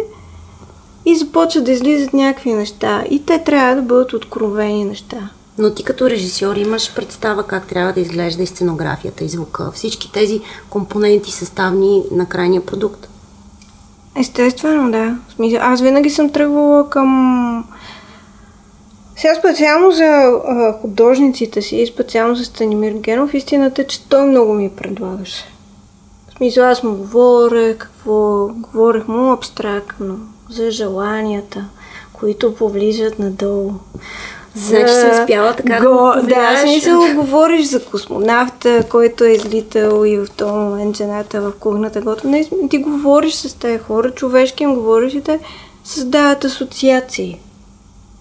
и 1.05 1.15
започват 1.15 1.63
да 1.63 1.71
излизат 1.71 2.13
някакви 2.13 2.53
неща. 2.53 3.03
И 3.09 3.25
те 3.25 3.43
трябва 3.43 3.75
да 3.75 3.81
бъдат 3.81 4.13
откровени 4.13 4.85
неща. 4.85 5.29
Но 5.57 5.73
ти 5.73 5.83
като 5.83 6.09
режисьор 6.09 6.55
имаш 6.55 6.95
представа 6.95 7.43
как 7.43 7.67
трябва 7.67 7.93
да 7.93 7.99
изглежда 7.99 8.43
и 8.43 8.47
сценографията, 8.47 9.23
и 9.23 9.29
звука, 9.29 9.71
всички 9.71 10.11
тези 10.11 10.41
компоненти 10.69 11.31
съставни 11.31 12.03
на 12.11 12.25
крайния 12.25 12.65
продукт. 12.65 13.09
Естествено, 14.19 14.91
да. 14.91 15.17
Аз 15.59 15.81
винаги 15.81 16.09
съм 16.09 16.29
тръгвала 16.29 16.89
към... 16.89 17.65
Сега 19.15 19.35
специално 19.35 19.91
за 19.91 20.31
художниците 20.81 21.61
си 21.61 21.75
и 21.75 21.87
специално 21.87 22.35
за 22.35 22.45
Станимир 22.45 22.93
Генов, 22.93 23.33
истината 23.33 23.81
е, 23.81 23.87
че 23.87 24.09
той 24.09 24.25
много 24.25 24.53
ми 24.53 24.69
предлагаше. 24.69 25.45
В 26.29 26.37
смисъл, 26.37 26.65
аз 26.65 26.83
му 26.83 26.95
говоря, 26.95 27.77
какво 27.77 28.47
говорех 28.47 29.07
му 29.07 29.31
абстрактно, 29.31 30.19
за 30.49 30.71
желанията, 30.71 31.65
които 32.13 32.55
повлижат 32.55 33.19
надолу. 33.19 33.71
Значи 34.55 34.93
се 34.93 35.21
успяла 35.21 35.55
така 35.55 35.79
Го, 35.79 36.11
да 36.15 36.21
Да, 36.21 36.61
смисъл 36.61 37.15
говориш 37.15 37.65
за 37.65 37.85
космонавта, 37.85 38.83
който 38.89 39.23
е 39.23 39.31
излитал 39.31 40.05
и 40.05 40.17
в 40.17 40.27
този 40.37 40.53
момент 40.53 40.97
жената 40.97 41.41
в 41.41 41.53
кухната 41.59 42.01
готова. 42.01 42.29
Не, 42.29 42.49
ти 42.69 42.77
говориш 42.77 43.33
с 43.33 43.53
тези 43.53 43.79
хора, 43.79 44.11
човешки 44.11 44.63
им 44.63 44.75
говориш 44.75 45.13
и 45.13 45.21
те 45.21 45.39
създават 45.83 46.43
асоциации. 46.43 47.39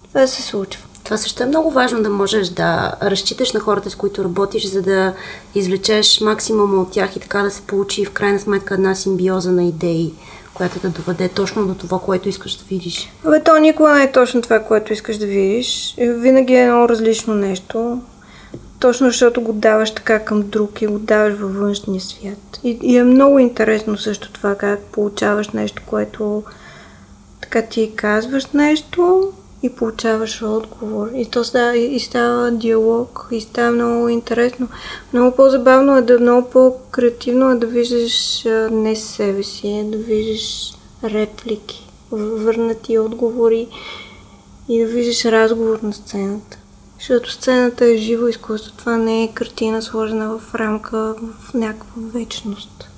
Това 0.09 0.27
се 0.27 0.43
случва. 0.43 0.83
Това 1.05 1.17
също 1.17 1.43
е 1.43 1.47
много 1.47 1.71
важно 1.71 2.03
да 2.03 2.11
можеш 2.11 2.49
да 2.49 2.95
разчиташ 3.03 3.53
на 3.53 3.61
хората, 3.61 3.91
с 3.91 3.95
които 3.95 4.25
работиш, 4.25 4.67
за 4.67 4.83
да 4.83 5.15
извлечеш 5.55 6.21
максимума 6.21 6.83
от 6.83 6.91
тях 6.91 7.17
и 7.17 7.21
така 7.21 7.43
да 7.43 7.51
се 7.51 7.63
получи 7.63 8.05
в 8.05 8.11
крайна 8.11 8.39
сметка 8.39 8.75
една 8.75 8.95
симбиоза 8.95 9.53
на 9.53 9.65
идеи 9.65 10.15
която 10.55 10.81
да 10.81 10.89
доведе 10.89 11.29
точно 11.29 11.67
до 11.67 11.75
това, 11.75 11.99
което 11.99 12.29
искаш 12.29 12.57
да 12.57 12.65
видиш. 12.65 13.13
Абе, 13.25 13.43
то 13.43 13.59
никога 13.59 13.93
не 13.93 14.03
е 14.03 14.13
точно 14.13 14.43
това, 14.43 14.61
което 14.61 14.93
искаш 14.93 15.17
да 15.17 15.27
видиш. 15.27 15.95
Винаги 15.99 16.55
е 16.55 16.63
едно 16.63 16.89
различно 16.89 17.35
нещо. 17.35 18.03
Точно 18.79 19.07
защото 19.07 19.41
го 19.41 19.53
даваш 19.53 19.95
така 19.95 20.25
към 20.25 20.43
друг 20.43 20.83
и 20.83 20.87
го 20.87 20.99
даваш 20.99 21.35
във 21.35 21.55
външния 21.55 22.01
свят. 22.01 22.61
И, 22.65 22.79
и 22.83 22.97
е 22.97 23.05
много 23.05 23.39
интересно 23.39 23.99
също 23.99 24.33
това, 24.33 24.55
как 24.55 24.81
получаваш 24.81 25.49
нещо, 25.49 25.83
което 25.87 26.43
така 27.41 27.63
ти 27.63 27.93
казваш 27.97 28.47
нещо 28.47 29.33
и 29.63 29.71
получаваш 29.71 30.43
отговор. 30.43 31.11
И 31.15 31.27
то 31.27 31.45
става, 31.45 31.77
и 31.77 32.01
става 32.01 32.51
диалог, 32.51 33.29
и 33.31 33.41
става 33.41 33.71
много 33.71 34.09
интересно. 34.09 34.69
Много 35.13 35.37
по-забавно 35.37 35.97
е 35.97 36.03
да, 36.03 36.19
много 36.19 36.51
по-креативно 36.51 37.51
е 37.51 37.55
да 37.55 37.67
виждаш 37.67 38.45
не 38.71 38.97
себе 38.97 39.43
си, 39.43 39.69
е 39.69 39.85
да 39.85 39.99
виждаш 39.99 40.75
реплики, 41.05 41.89
върнати 42.11 42.99
отговори 42.99 43.69
и 44.69 44.81
да 44.81 44.87
виждаш 44.87 45.25
разговор 45.25 45.79
на 45.83 45.93
сцената. 45.93 46.59
Защото 46.99 47.33
сцената 47.33 47.85
е 47.85 47.97
живо 47.97 48.29
изкуство. 48.29 48.77
Това 48.77 48.97
не 48.97 49.25
е 49.25 49.33
картина 49.35 49.83
сложена 49.83 50.39
в 50.39 50.55
рамка 50.55 51.15
в 51.41 51.55
някаква 51.55 52.03
вечност. 52.15 52.89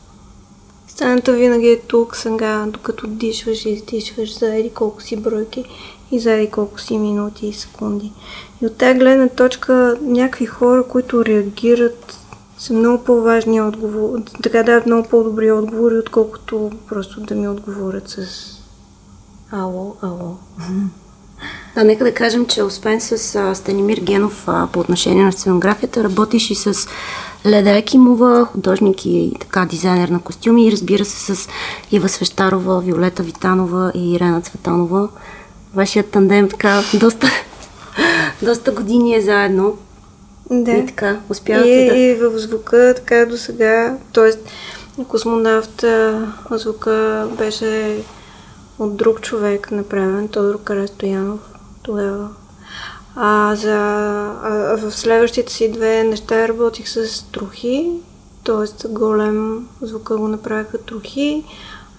Сцената 0.89 1.33
винаги 1.33 1.69
е 1.69 1.81
тук, 1.81 2.17
сега, 2.17 2.67
докато 2.69 3.07
дишваш 3.07 3.65
и 3.65 3.71
издишваш 3.71 4.39
за 4.39 4.57
еди 4.57 4.71
колко 4.71 5.03
си 5.03 5.17
бройки 5.17 5.65
и 6.11 6.21
заради 6.21 6.51
колко 6.51 6.81
си 6.81 6.99
минути 6.99 7.47
и 7.47 7.53
секунди. 7.53 8.13
И 8.63 8.67
от 8.67 8.77
тази 8.77 8.99
гледна 8.99 9.29
точка 9.29 9.97
някакви 10.03 10.47
хора, 10.47 10.85
които 10.89 11.25
реагират, 11.25 12.19
са 12.59 12.73
много 12.73 13.05
по-важни 13.05 13.63
отговори, 13.63 14.23
така 14.43 14.63
дават 14.63 14.87
много 14.87 15.09
по-добри 15.09 15.53
отговори, 15.53 15.99
отколкото 15.99 16.71
просто 16.89 17.21
да 17.21 17.35
ми 17.35 17.49
отговорят 17.49 18.09
с 18.09 18.19
ало, 19.53 19.97
ало. 20.03 20.37
Да, 21.75 21.85
нека 21.85 22.05
да 22.05 22.15
кажем, 22.15 22.47
че 22.47 22.63
освен 22.63 23.01
с 23.01 23.35
а, 23.35 23.55
Станимир 23.55 23.99
Генов 23.99 24.45
а, 24.47 24.69
по 24.73 24.81
отношение 24.81 25.25
на 25.25 25.33
сценографията, 25.33 26.05
работиш 26.05 26.51
и 26.51 26.55
с 26.55 26.89
Леда 27.47 27.71
Екимова, 27.71 28.45
художник 28.45 29.07
и 29.07 29.33
така 29.41 29.65
дизайнер 29.65 30.09
на 30.09 30.21
костюми 30.21 30.67
и 30.67 30.73
разбира 30.73 31.05
се 31.05 31.35
с 31.35 31.49
Ива 31.91 32.09
Свещарова, 32.09 32.81
Виолета 32.81 33.23
Витанова 33.23 33.93
и 33.95 34.15
Ирена 34.15 34.43
Цветанова 34.43 35.09
вашият 35.75 36.11
тандем 36.11 36.49
така 36.49 36.83
доста, 36.95 37.27
доста 38.43 38.73
години 38.73 39.17
е 39.17 39.21
заедно. 39.21 39.79
Да. 40.51 40.73
И 40.73 40.87
така, 40.87 41.21
успявате 41.29 41.71
и, 41.71 41.89
да... 41.89 41.97
и 41.97 42.15
в 42.15 42.39
звука 42.39 42.93
така 42.97 43.27
до 43.27 43.37
сега, 43.37 43.99
т.е. 44.13 44.31
космонавт 45.05 45.85
звука 46.51 47.29
беше 47.39 47.99
от 48.79 48.97
друг 48.97 49.21
човек 49.21 49.71
направен, 49.71 50.29
Тодор 50.29 50.63
Карастоянов 50.63 51.41
тогава. 51.83 52.29
А, 53.17 53.55
за, 53.57 53.77
а, 54.43 54.77
в 54.77 54.91
следващите 54.91 55.53
си 55.53 55.73
две 55.73 56.05
неща 56.05 56.49
работих 56.49 56.89
с 56.89 57.25
трохи, 57.33 57.93
т.е. 58.45 58.89
голем 58.89 59.69
звука 59.83 60.17
го 60.17 60.29
направиха 60.29 60.79
трохи, 60.79 61.45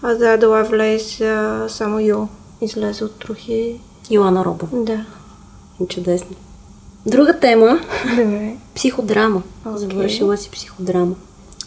а 0.02 0.16
за 0.16 0.26
The 0.26 0.46
Lovelace 0.46 1.68
само 1.68 2.00
Йо 2.00 2.28
излезе 2.62 3.04
от 3.04 3.20
трохи. 3.20 3.80
Йоана 4.12 4.46
Робова. 4.46 4.84
Да. 4.84 5.06
Чудесно. 5.88 6.36
Друга 7.06 7.40
тема. 7.40 7.80
Добре. 8.10 8.56
Психодрама. 8.76 9.42
Okay. 9.66 9.76
Завършила 9.76 10.38
си 10.38 10.50
психодрама. 10.52 11.16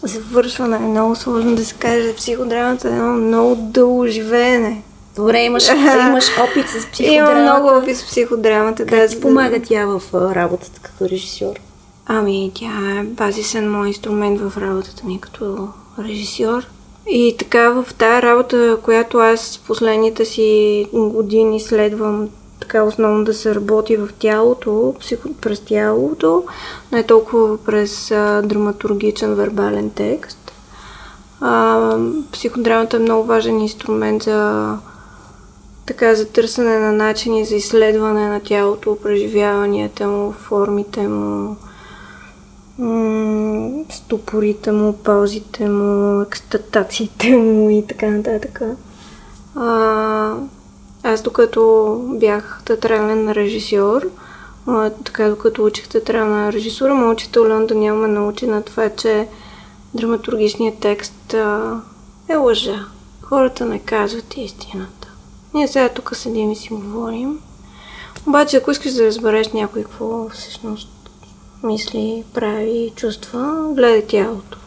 Завършване 0.02 0.76
е 0.76 0.80
много 0.80 1.16
сложно 1.16 1.54
да 1.56 1.64
се 1.64 1.74
каже. 1.74 2.14
Психодрамата 2.14 2.88
е 2.88 2.92
едно 2.92 3.12
много 3.12 3.56
дълго 3.56 4.06
живеене. 4.06 4.82
Добре, 5.16 5.44
имаш, 5.44 5.68
имаш 6.08 6.24
опит 6.38 6.68
с 6.68 6.86
психодрамата. 6.86 7.32
Имам 7.32 7.42
много 7.42 7.78
опит 7.78 7.96
с 7.96 8.04
психодрамата. 8.04 8.86
Как 8.86 9.00
да, 9.00 9.08
ти 9.08 9.20
помага 9.20 9.62
тя 9.62 9.86
в 9.86 10.02
работата 10.14 10.80
като 10.82 11.08
режисьор? 11.08 11.54
Ами, 12.06 12.52
тя 12.54 13.00
е 13.00 13.02
базисен 13.02 13.70
мой 13.70 13.88
инструмент 13.88 14.40
в 14.40 14.52
работата 14.60 15.06
ми 15.06 15.20
като 15.20 15.68
режисьор. 15.98 16.66
И 17.10 17.36
така 17.38 17.70
в 17.70 17.94
тази 17.94 18.22
работа, 18.22 18.78
която 18.82 19.18
аз 19.18 19.60
последните 19.66 20.24
си 20.24 20.86
години 20.92 21.60
следвам 21.60 22.28
така 22.60 22.82
основно 22.82 23.24
да 23.24 23.34
се 23.34 23.54
работи 23.54 23.96
в 23.96 24.08
тялото, 24.18 24.94
психо, 25.00 25.28
през 25.40 25.60
тялото, 25.60 26.44
не 26.92 27.02
толкова 27.02 27.58
през 27.64 28.10
а, 28.10 28.42
драматургичен 28.42 29.34
вербален 29.34 29.90
текст. 29.90 30.52
А, 31.40 31.96
психодрамата 32.32 32.96
е 32.96 33.00
много 33.00 33.24
важен 33.24 33.60
инструмент 33.60 34.22
за 34.22 34.78
така 35.86 36.14
за 36.14 36.28
търсене 36.28 36.78
на 36.78 36.92
начини 36.92 37.44
за 37.44 37.54
изследване 37.54 38.28
на 38.28 38.40
тялото, 38.40 38.98
преживяванията 39.02 40.06
му, 40.06 40.32
формите 40.32 41.08
му, 41.08 41.56
стопорите 43.90 44.72
му, 44.72 44.92
паузите 44.92 45.68
му, 45.68 46.22
екстатациите 46.22 47.36
му 47.36 47.70
и 47.70 47.86
така 47.86 48.06
нататък. 48.06 48.62
А, 49.56 50.34
аз 51.02 51.22
докато 51.22 51.94
бях 52.20 52.62
театрален 52.64 53.32
режисьор, 53.32 54.10
а, 54.66 54.90
така 54.90 55.28
докато 55.28 55.64
учих 55.64 55.88
театрална 55.88 56.52
режисура, 56.52 56.94
моят 56.94 57.18
учител 57.18 57.48
Леон 57.48 57.66
Даниел 57.66 57.96
ме 57.96 58.08
научи 58.08 58.46
на 58.46 58.62
това, 58.62 58.90
че 58.90 59.28
драматургичният 59.94 60.78
текст 60.78 61.34
а, 61.34 61.80
е 62.28 62.36
лъжа. 62.36 62.84
Хората 63.22 63.66
не 63.66 63.78
казват 63.78 64.36
истината. 64.36 65.08
Ние 65.54 65.68
сега 65.68 65.88
тук 65.88 66.16
седим 66.16 66.50
и 66.50 66.56
си 66.56 66.68
говорим. 66.68 67.38
Обаче, 68.26 68.56
ако 68.56 68.70
искаш 68.70 68.92
да 68.92 69.06
разбереш 69.06 69.48
някой 69.48 69.82
какво 69.82 70.28
всъщност 70.28 70.88
мисли, 71.62 72.24
прави, 72.34 72.92
чувства, 72.96 73.68
гледай 73.74 74.06
тялото. 74.06 74.58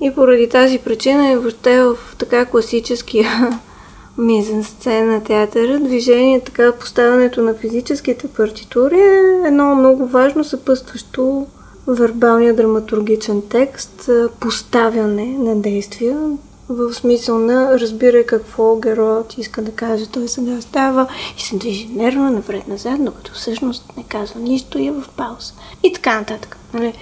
И 0.00 0.14
поради 0.14 0.48
тази 0.48 0.78
причина 0.78 1.30
и 1.30 1.36
въобще 1.36 1.82
в 1.82 1.96
така 2.18 2.44
класическия 2.44 3.60
мизен 4.18 4.64
сцена, 4.64 5.24
театъра, 5.24 5.78
движение, 5.78 6.40
така 6.40 6.72
поставянето 6.72 7.42
на 7.42 7.54
физическите 7.54 8.28
партитури 8.28 9.00
е 9.00 9.46
едно 9.46 9.74
много 9.74 10.06
важно 10.06 10.44
съпътстващо 10.44 11.46
вербалния 11.86 12.54
драматургичен 12.54 13.42
текст, 13.48 14.10
поставяне 14.40 15.26
на 15.38 15.56
действия, 15.56 16.30
в 16.68 16.94
смисъл 16.94 17.38
на 17.38 17.80
разбирай 17.80 18.26
какво 18.26 18.76
героят 18.76 19.38
иска 19.38 19.62
да 19.62 19.72
каже. 19.72 20.06
Той 20.06 20.28
сега 20.28 20.60
става 20.60 21.06
и 21.38 21.42
се 21.42 21.56
движи 21.56 21.88
нервно 21.88 22.30
напред-назад, 22.30 23.04
докато 23.04 23.32
всъщност 23.32 23.92
не 23.96 24.04
казва 24.04 24.40
нищо 24.40 24.78
и 24.78 24.86
е 24.86 24.92
в 24.92 25.04
пауза. 25.16 25.52
И 25.82 25.92
така 25.92 26.18
нататък. 26.18 26.56
Нали? 26.74 26.94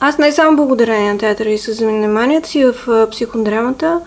Аз 0.00 0.18
не 0.18 0.32
само 0.32 0.56
благодарение 0.56 1.12
на 1.12 1.18
театъра 1.18 1.50
и 1.50 1.58
с 1.58 1.72
заниманията 1.72 2.48
си 2.48 2.64
в 2.64 3.08
психодрамата, 3.10 4.00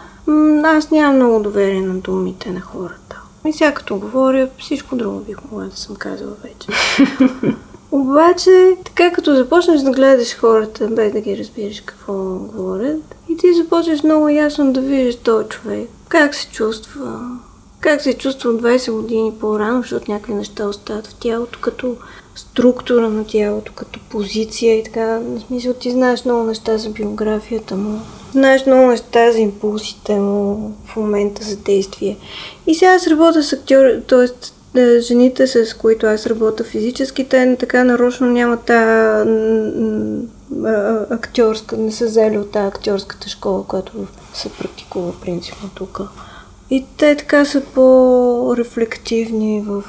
аз 0.63 0.91
нямам 0.91 1.15
много 1.15 1.39
доверие 1.39 1.81
на 1.81 1.93
думите 1.93 2.51
на 2.51 2.61
хората. 2.61 3.21
И 3.45 3.53
сега 3.53 3.73
като 3.73 3.95
говоря, 3.95 4.49
всичко 4.59 4.95
друго 4.95 5.19
бих 5.19 5.37
могла 5.43 5.65
да 5.65 5.77
съм 5.77 5.95
казала 5.95 6.33
вече. 6.43 6.67
Обаче, 7.91 8.75
така 8.85 9.11
като 9.11 9.35
започнеш 9.35 9.81
да 9.81 9.91
гледаш 9.91 10.37
хората, 10.37 10.87
без 10.87 11.11
да 11.11 11.21
ги 11.21 11.37
разбираш 11.37 11.81
какво 11.85 12.13
говорят, 12.23 13.15
и 13.29 13.37
ти 13.37 13.53
започнеш 13.53 14.03
много 14.03 14.29
ясно 14.29 14.73
да 14.73 14.81
видиш 14.81 15.15
този 15.15 15.47
човек, 15.47 15.89
как 16.07 16.35
се 16.35 16.49
чувства, 16.49 17.19
как 17.79 18.01
се 18.01 18.13
чувства 18.13 18.49
от 18.49 18.61
20 18.61 18.91
години 18.91 19.33
по-рано, 19.39 19.81
защото 19.81 20.11
някакви 20.11 20.33
неща 20.33 20.67
остават 20.67 21.07
в 21.07 21.15
тялото, 21.15 21.59
като 21.61 21.95
структура 22.35 23.09
на 23.09 23.25
тялото, 23.25 23.71
като 23.75 23.99
позиция 24.09 24.79
и 24.79 24.83
така. 24.83 25.19
В 25.19 25.39
смисъл, 25.47 25.73
ти 25.73 25.91
знаеш 25.91 26.25
много 26.25 26.43
неща 26.43 26.77
за 26.77 26.89
биографията 26.89 27.75
му, 27.75 27.99
знаеш 28.31 28.65
много 28.65 28.87
неща 28.87 29.31
за 29.31 29.39
импулсите 29.39 30.15
му 30.15 30.73
в 30.85 30.95
момента 30.95 31.43
за 31.43 31.55
действие. 31.57 32.17
И 32.67 32.75
сега 32.75 32.91
аз 32.91 33.07
работя 33.07 33.43
с 33.43 33.53
актьори, 33.53 34.01
т.е 34.07 34.27
жените, 34.99 35.47
с 35.47 35.77
които 35.77 36.05
аз 36.05 36.27
работя 36.27 36.63
физически, 36.63 37.29
те 37.29 37.55
така 37.59 37.83
нарочно 37.83 38.27
нямат 38.27 38.63
тази 38.63 39.29
актьорска, 41.09 41.77
не 41.77 41.91
са 41.91 42.05
взели 42.05 42.37
от 42.37 42.51
тази 42.51 42.67
актьорската 42.67 43.29
школа, 43.29 43.63
която 43.67 43.91
се 44.33 44.49
практикува 44.49 45.13
принципно 45.21 45.69
тук. 45.75 46.01
И 46.69 46.85
те 46.97 47.15
така 47.15 47.45
са 47.45 47.61
по-рефлективни 47.61 49.63
в 49.67 49.83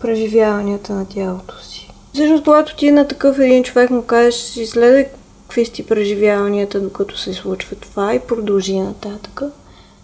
преживяванията 0.00 0.92
на 0.92 1.06
тялото 1.08 1.64
си. 1.64 1.92
Защото 2.14 2.44
когато 2.44 2.76
ти 2.76 2.90
на 2.90 3.08
такъв 3.08 3.38
един 3.38 3.64
човек 3.64 3.90
му 3.90 4.02
кажеш, 4.02 4.56
изследвай 4.56 5.08
какви 5.42 5.64
сти 5.64 5.86
преживяванията, 5.86 6.80
докато 6.80 7.18
се 7.18 7.32
случва 7.32 7.76
това 7.76 8.14
и 8.14 8.20
продължи 8.20 8.80
нататък, 8.80 9.42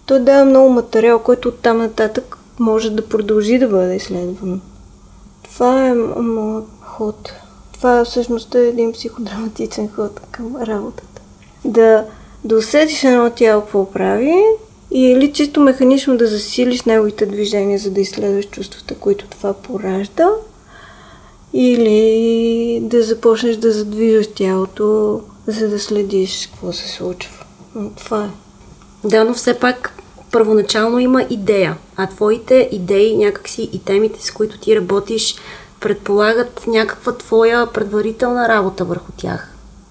той 0.06 0.20
дава 0.20 0.44
много 0.44 0.70
материал, 0.70 1.18
който 1.18 1.48
оттам 1.48 1.78
нататък 1.78 2.38
може 2.58 2.90
да 2.90 3.08
продължи 3.08 3.58
да 3.58 3.68
бъде 3.68 3.96
изследвано. 3.96 4.58
Това 5.42 5.88
е 5.88 5.94
моят 5.94 6.64
ход. 6.80 7.32
Това 7.72 8.04
всъщност 8.04 8.54
е 8.54 8.68
един 8.68 8.92
психодраматичен 8.92 9.88
ход 9.88 10.20
към 10.30 10.56
работата. 10.56 11.20
Да, 11.64 12.04
да 12.44 12.56
усетиш 12.56 13.04
едно 13.04 13.30
тяло 13.30 13.62
какво 13.62 13.90
прави 13.92 14.34
или 14.90 15.32
чисто 15.32 15.60
механично 15.60 16.16
да 16.16 16.26
засилиш 16.26 16.82
неговите 16.82 17.26
движения, 17.26 17.78
за 17.78 17.90
да 17.90 18.00
изследваш 18.00 18.46
чувствата, 18.46 18.94
които 18.94 19.26
това 19.26 19.52
поражда, 19.52 20.28
или 21.52 22.80
да 22.82 23.02
започнеш 23.02 23.56
да 23.56 23.72
задвижваш 23.72 24.26
тялото, 24.34 25.20
за 25.46 25.68
да 25.68 25.78
следиш 25.78 26.46
какво 26.46 26.72
се 26.72 26.88
случва. 26.88 27.44
Но 27.74 27.90
това 27.90 28.24
е. 28.24 28.30
Да, 29.08 29.24
но 29.24 29.34
все 29.34 29.54
пак 29.54 30.01
първоначално 30.32 30.98
има 30.98 31.22
идея, 31.30 31.76
а 31.96 32.06
твоите 32.06 32.68
идеи 32.72 33.16
някакси 33.16 33.70
и 33.72 33.78
темите, 33.84 34.26
с 34.26 34.30
които 34.30 34.58
ти 34.58 34.76
работиш, 34.76 35.34
предполагат 35.80 36.66
някаква 36.66 37.12
твоя 37.12 37.66
предварителна 37.66 38.48
работа 38.48 38.84
върху 38.84 39.12
тях. 39.16 39.48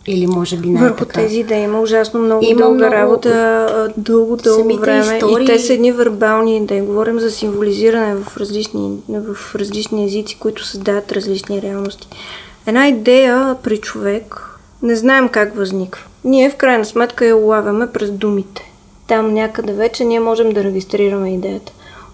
Или 0.08 0.28
може 0.28 0.58
би 0.58 0.70
не 0.70 0.80
Върху 0.80 0.98
така. 0.98 1.14
тези 1.14 1.40
идеи 1.40 1.64
има 1.64 1.82
ужасно 1.82 2.20
много 2.20 2.46
има 2.46 2.62
дълга 2.62 2.76
много... 2.76 2.94
работа, 2.94 3.94
дълго, 3.98 4.36
дълго 4.36 4.78
време. 4.78 5.16
Истории... 5.16 5.44
И 5.44 5.48
те 5.48 5.60
са 5.60 5.74
едни 5.74 5.92
вербални 5.92 6.58
идеи. 6.58 6.82
Говорим 6.82 7.20
за 7.20 7.32
символизиране 7.32 8.16
в 8.16 8.38
различни, 8.38 8.98
в 9.10 9.56
различни 9.56 10.06
езици, 10.06 10.40
които 10.40 10.66
създават 10.66 11.12
различни 11.12 11.62
реалности. 11.62 12.08
Една 12.66 12.88
идея 12.88 13.56
при 13.64 13.78
човек 13.78 14.50
не 14.84 14.96
знаем 14.96 15.30
как 15.30 15.56
възниква. 15.56 16.06
Ние 16.24 16.50
в 16.50 16.56
крайна 16.56 16.86
сметка 16.86 17.26
я 17.26 17.38
улавяме 17.38 17.92
през 17.92 18.12
думите 18.12 18.71
там 19.12 19.34
някъде 19.34 19.74
вече 19.74 20.06
ние 20.06 20.20
можем 20.20 20.52
да 20.52 20.64
регистрираме 20.64 21.34
идеята. 21.34 21.72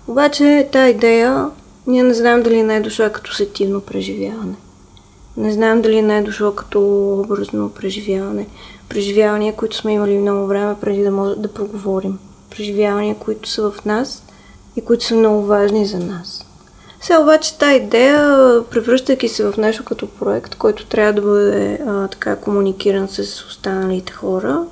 Обаче 0.08 0.70
тази 0.72 0.92
идея 0.92 1.50
ние 1.88 2.04
не 2.04 2.14
знаем 2.14 2.44
дали 2.44 2.64
не 2.64 2.76
е 2.76 2.82
дошла 2.82 3.10
като 3.10 3.34
сетивно 3.34 3.82
преживяване. 3.82 4.56
Не 5.38 5.52
знаем 5.52 5.82
дали 5.82 6.02
не 6.02 6.18
е 6.18 6.22
дошло 6.22 6.52
като 6.52 6.80
образно 7.20 7.70
преживяване. 7.70 8.48
Преживявания, 8.90 9.56
които 9.56 9.78
сме 9.78 9.94
имали 9.94 10.18
много 10.18 10.48
време 10.48 10.76
преди 10.82 11.04
да 11.04 11.12
може 11.12 11.36
да 11.36 11.54
проговорим. 11.54 12.20
Преживявания, 12.50 13.16
които 13.16 13.50
са 13.50 13.72
в 13.72 13.86
нас 13.86 14.24
и 14.76 14.82
които 14.82 15.04
са 15.04 15.16
много 15.16 15.46
важни 15.46 15.86
за 15.86 16.00
нас. 16.00 16.46
Сега 17.02 17.20
обаче 17.20 17.58
тази 17.58 17.76
идея, 17.76 18.64
превръщайки 18.72 19.28
се 19.28 19.52
в 19.52 19.58
нещо 19.58 19.86
като 19.86 20.08
проект, 20.08 20.56
който 20.56 20.86
трябва 20.86 21.14
да 21.14 21.22
бъде 21.22 21.80
а, 21.88 22.08
така 22.08 22.36
комуникиран 22.36 23.08
с 23.08 23.20
останалите 23.20 24.14
хора, 24.14 24.66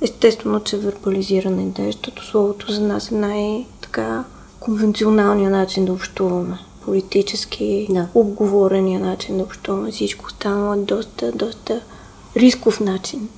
Естествено, 0.00 0.60
че 0.60 0.76
вербализиране 0.76 1.72
защото 1.78 2.24
словото 2.24 2.72
за 2.72 2.80
нас 2.80 3.10
е 3.10 3.14
най-така 3.14 4.24
конвенционалният 4.60 5.52
начин 5.52 5.84
да 5.84 5.92
общуваме. 5.92 6.58
Политически, 6.84 7.86
да. 7.90 8.08
обговорения 8.14 9.00
начин 9.00 9.36
да 9.36 9.42
общуваме. 9.42 9.90
Всичко 9.90 10.26
останало 10.26 10.72
е 10.74 10.76
доста, 10.76 11.32
доста 11.32 11.80
рисков 12.36 12.80
начин. 12.80 13.28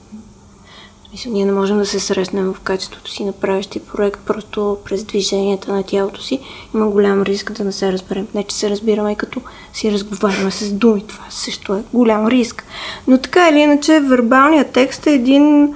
Мисля, 1.12 1.31
ние 1.31 1.45
не 1.45 1.53
можем 1.53 1.79
да 1.79 1.87
се 1.87 2.01
срещнем 2.01 2.55
в 2.55 2.61
качеството 2.61 3.11
си 3.11 3.25
на 3.25 3.33
правещи 3.33 3.81
проект, 3.81 4.21
просто 4.27 4.79
през 4.85 5.05
движенията 5.05 5.73
на 5.73 5.83
тялото 5.83 6.23
си 6.23 6.40
има 6.75 6.88
голям 6.88 7.23
риск 7.23 7.53
да 7.53 7.64
не 7.64 7.73
се 7.73 7.92
разберем. 7.92 8.29
Не, 8.35 8.45
че 8.45 8.57
се 8.57 8.71
разбираме, 8.71 9.14
като 9.14 9.40
си 9.73 9.92
разговаряме 9.92 10.51
с 10.51 10.73
думи. 10.73 11.05
Това 11.07 11.25
също 11.31 11.75
е 11.75 11.83
голям 11.92 12.27
риск. 12.27 12.64
Но 13.07 13.19
така 13.19 13.49
или 13.49 13.59
иначе, 13.59 14.01
вербалният 14.01 14.71
текст 14.71 15.07
е 15.07 15.12
един 15.12 15.75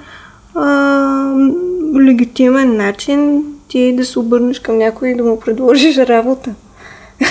а, 0.55 1.35
легитимен 1.99 2.77
начин 2.77 3.43
ти 3.67 3.95
да 3.95 4.05
се 4.05 4.19
обърнеш 4.19 4.59
към 4.59 4.77
някой 4.77 5.09
и 5.09 5.15
да 5.15 5.23
му 5.23 5.39
предложиш 5.39 5.97
работа. 5.97 6.53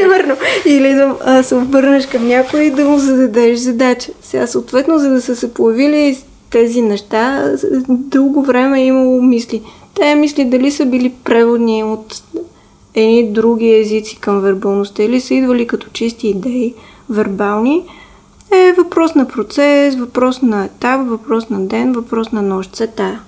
Примерно. 0.00 0.36
Или 0.66 0.94
да 0.94 1.16
а, 1.24 1.42
се 1.42 1.54
обърнеш 1.54 2.06
към 2.06 2.28
някой 2.28 2.62
и 2.62 2.70
да 2.70 2.84
му 2.84 2.98
зададеш 2.98 3.58
задача. 3.58 4.12
Сега, 4.22 4.46
съответно, 4.46 4.98
за 4.98 5.10
да 5.10 5.22
са 5.22 5.36
се 5.36 5.54
появили 5.54 6.18
тези 6.50 6.82
неща, 6.82 7.52
дълго 7.88 8.42
време 8.42 8.80
е 8.80 8.86
имало 8.86 9.22
мисли. 9.22 9.62
Те 9.94 10.14
мисли 10.14 10.44
дали 10.44 10.70
са 10.70 10.86
били 10.86 11.12
преводни 11.24 11.84
от 11.84 12.22
едни 12.94 13.32
други 13.32 13.74
езици 13.74 14.16
към 14.20 14.40
вербалността 14.40 15.02
или 15.02 15.20
са 15.20 15.34
идвали 15.34 15.66
като 15.66 15.86
чисти 15.92 16.28
идеи, 16.28 16.74
вербални, 17.10 17.82
е 18.52 18.72
въпрос 18.72 19.14
на 19.14 19.28
процес, 19.28 19.96
въпрос 19.96 20.42
на 20.42 20.64
етап, 20.64 21.08
въпрос 21.08 21.50
на 21.50 21.66
ден, 21.66 21.92
въпрос 21.92 22.32
на 22.32 22.42
нощ. 22.42 22.76
Се 22.76 22.86
тая. 22.86 23.20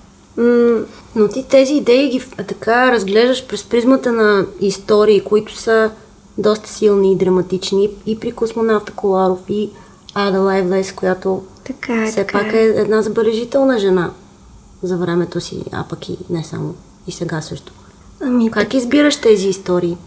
но 1.15 1.27
ти 1.33 1.45
тези 1.49 1.73
идеи 1.73 2.09
ги 2.09 2.21
така 2.47 2.91
разглеждаш 2.91 3.47
през 3.47 3.63
призмата 3.63 4.11
на 4.11 4.45
истории, 4.59 5.21
които 5.21 5.55
са 5.55 5.91
доста 6.37 6.69
силни 6.69 7.11
и 7.11 7.15
драматични 7.15 7.89
и 8.05 8.19
при 8.19 8.31
космонавта 8.31 8.91
Коларов 8.91 9.39
и 9.49 9.69
Ада 10.13 10.39
Лайвлес, 10.39 10.93
която 10.93 11.43
така 11.63 12.03
е, 12.03 12.05
все 12.05 12.25
така 12.25 12.39
пак 12.39 12.53
е. 12.53 12.57
е 12.57 12.63
една 12.63 13.01
забележителна 13.01 13.79
жена 13.79 14.11
за 14.83 14.97
времето 14.97 15.41
си, 15.41 15.63
а 15.71 15.83
пък 15.89 16.09
и 16.09 16.17
не 16.29 16.43
само, 16.43 16.75
и 17.07 17.11
сега 17.11 17.41
също. 17.41 17.73
Ами, 18.21 18.51
как 18.51 18.63
так... 18.63 18.73
избираш 18.73 19.15
тези 19.21 19.47
истории? 19.47 19.97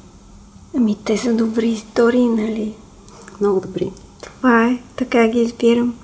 Ами 0.77 0.97
те 1.05 1.19
са 1.19 1.33
добри 1.33 1.69
истории, 1.69 2.29
нали? 2.29 2.75
Много 3.41 3.61
добри. 3.61 3.93
Това 4.23 4.67
е, 4.67 4.79
така 4.97 5.29
ги 5.29 5.41
избирам. 5.41 5.95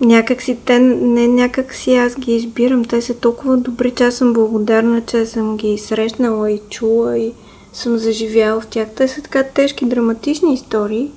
Някак 0.00 0.42
си, 0.42 0.58
те, 0.64 0.78
не 0.78 1.28
някак 1.28 1.74
си 1.74 1.96
аз 1.96 2.16
ги 2.18 2.36
избирам, 2.36 2.84
те 2.84 3.02
са 3.02 3.14
толкова 3.14 3.56
добри, 3.56 3.90
че 3.90 4.04
аз 4.04 4.14
съм 4.14 4.32
благодарна, 4.32 5.02
че 5.06 5.26
съм 5.26 5.56
ги 5.56 5.78
срещнала 5.78 6.50
и 6.50 6.60
чула 6.70 7.18
и 7.18 7.32
съм 7.72 7.98
заживяла 7.98 8.60
в 8.60 8.66
тях. 8.66 8.88
Те 8.96 9.08
са 9.08 9.22
така 9.22 9.42
тежки, 9.42 9.84
драматични 9.84 10.54
истории, 10.54 11.10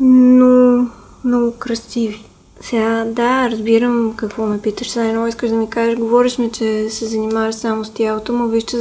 но 0.00 0.86
много 1.24 1.52
красиви. 1.58 2.24
Сега, 2.60 3.04
да, 3.04 3.50
разбирам 3.50 4.14
какво 4.16 4.46
ме 4.46 4.60
питаш. 4.60 4.90
Сега 4.90 5.06
едно 5.06 5.26
искаш 5.26 5.50
да 5.50 5.56
ми 5.56 5.70
кажеш, 5.70 5.98
говориш 5.98 6.38
ми, 6.38 6.50
че 6.52 6.90
се 6.90 7.06
занимаваш 7.06 7.54
само 7.54 7.84
с 7.84 7.90
тялото, 7.90 8.32
но 8.32 8.48
виж, 8.48 8.64
че 8.64 8.76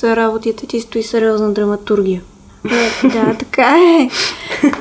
за 0.00 0.16
работите 0.16 0.66
ти 0.66 0.80
стои 0.80 1.02
сериозна 1.02 1.52
драматургия. 1.52 2.22
Да, 2.68 3.08
да, 3.08 3.34
така 3.38 3.76
е. 3.78 4.10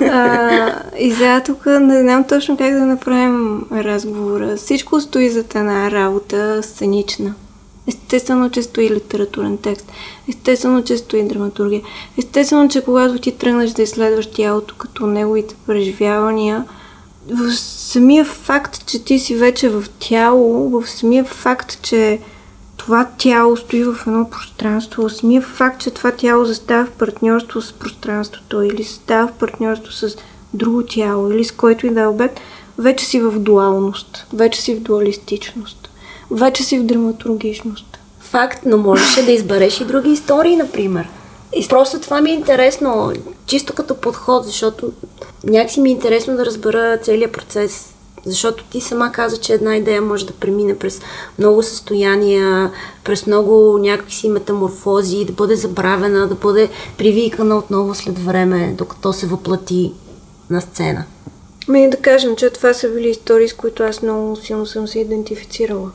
А, 0.02 0.73
и 1.00 1.12
сега 1.12 1.43
тук 1.43 1.65
не 1.65 2.02
знам 2.02 2.23
точно 2.23 2.58
как 2.58 2.73
да 2.73 2.86
направим 2.86 3.62
разговора. 3.71 4.58
Всичко 4.58 5.02
стои 5.02 5.30
за 5.30 5.39
една 5.39 5.91
работа 5.91 6.63
сценична. 6.63 7.34
Естествено, 7.88 8.50
че 8.50 8.63
стои 8.63 8.89
литературен 8.89 9.58
текст. 9.58 9.91
Естествено, 10.30 10.84
че 10.84 10.97
стои 10.97 11.28
драматургия. 11.28 11.82
Естествено, 12.17 12.69
че 12.69 12.84
когато 12.84 13.19
ти 13.19 13.32
тръгнеш 13.32 13.71
да 13.71 13.82
изследваш 13.82 14.28
тялото 14.32 14.76
като 14.78 15.08
неговите 15.08 15.56
преживявания, 15.67 16.65
в 17.30 17.56
самия 17.56 18.26
факт, 18.26 18.86
че 18.86 19.04
ти 19.04 19.19
си 19.19 19.36
вече 19.36 19.69
в 19.69 19.84
тяло, 20.00 20.69
в 20.69 20.89
самия 20.89 21.23
факт, 21.23 21.82
че 21.82 22.19
това 22.88 23.08
тяло 23.17 23.58
стои 23.58 23.84
в 23.84 23.97
едно 24.08 24.30
пространство, 24.30 25.10
самия 25.10 25.41
факт, 25.41 25.82
че 25.82 25.91
това 25.91 26.12
тяло 26.12 26.45
застава 26.45 26.86
в 26.86 26.91
партньорство 26.91 27.62
с 27.62 27.73
пространството 27.73 28.62
или 28.62 28.84
застава 28.84 29.28
в 29.28 29.32
партньорство 29.32 29.91
с 29.91 30.15
друго 30.54 30.84
тяло 30.84 31.32
или 31.32 31.45
с 31.45 31.52
който 31.52 31.88
и 31.88 31.89
да 31.89 32.02
е 32.02 32.08
обект, 32.08 32.39
вече 32.78 33.06
си 33.06 33.19
в 33.19 33.39
дуалност, 33.39 34.26
вече 34.34 34.62
си 34.62 34.76
в 34.76 34.80
дуалистичност, 34.80 35.89
вече 36.32 36.63
си 36.63 36.80
в 36.80 36.84
драматургичност. 36.84 38.00
Факт, 38.19 38.60
но 38.65 38.78
можеше 38.78 39.26
да 39.26 39.32
избереш 39.32 39.82
и 39.82 39.86
други 39.86 40.10
истории, 40.10 40.56
например. 40.56 41.10
И 41.56 41.67
просто 41.67 42.00
това 42.00 42.21
ми 42.21 42.32
е 42.32 42.34
интересно, 42.34 43.13
чисто 43.45 43.73
като 43.73 43.95
подход, 43.95 44.45
защото 44.45 44.91
някакси 45.43 45.82
ми 45.82 45.89
е 45.89 45.91
интересно 45.91 46.36
да 46.36 46.45
разбера 46.45 46.97
целият 47.02 47.32
процес. 47.32 47.93
Защото 48.28 48.63
ти 48.63 48.82
сама 48.82 49.12
каза, 49.12 49.38
че 49.38 49.54
една 49.54 49.76
идея 49.76 50.02
може 50.02 50.26
да 50.26 50.34
премине 50.34 50.78
през 50.78 51.02
много 51.40 51.63
състояния, 51.63 52.72
през 53.04 53.28
много 53.28 53.78
някакси 53.78 54.30
метаморфози, 54.30 55.26
да 55.26 55.34
бъде 55.34 55.56
забравена, 55.56 56.28
да 56.28 56.36
бъде 56.36 56.70
привикана 56.98 57.58
отново 57.58 57.96
след 57.96 58.20
време, 58.20 58.76
докато 58.78 59.13
се 59.13 59.28
въплати 59.28 59.94
на 60.50 60.62
сцена. 60.62 61.06
Ми 61.68 61.90
да 61.90 61.98
кажем, 61.98 62.36
че 62.36 62.50
това 62.50 62.74
са 62.74 62.90
били 62.90 63.10
истории, 63.10 63.50
с 63.50 63.54
които 63.54 63.84
аз 63.84 64.02
много 64.02 64.36
силно 64.36 64.66
съм 64.66 64.88
се 64.88 65.00
идентифицирала. 65.00 65.92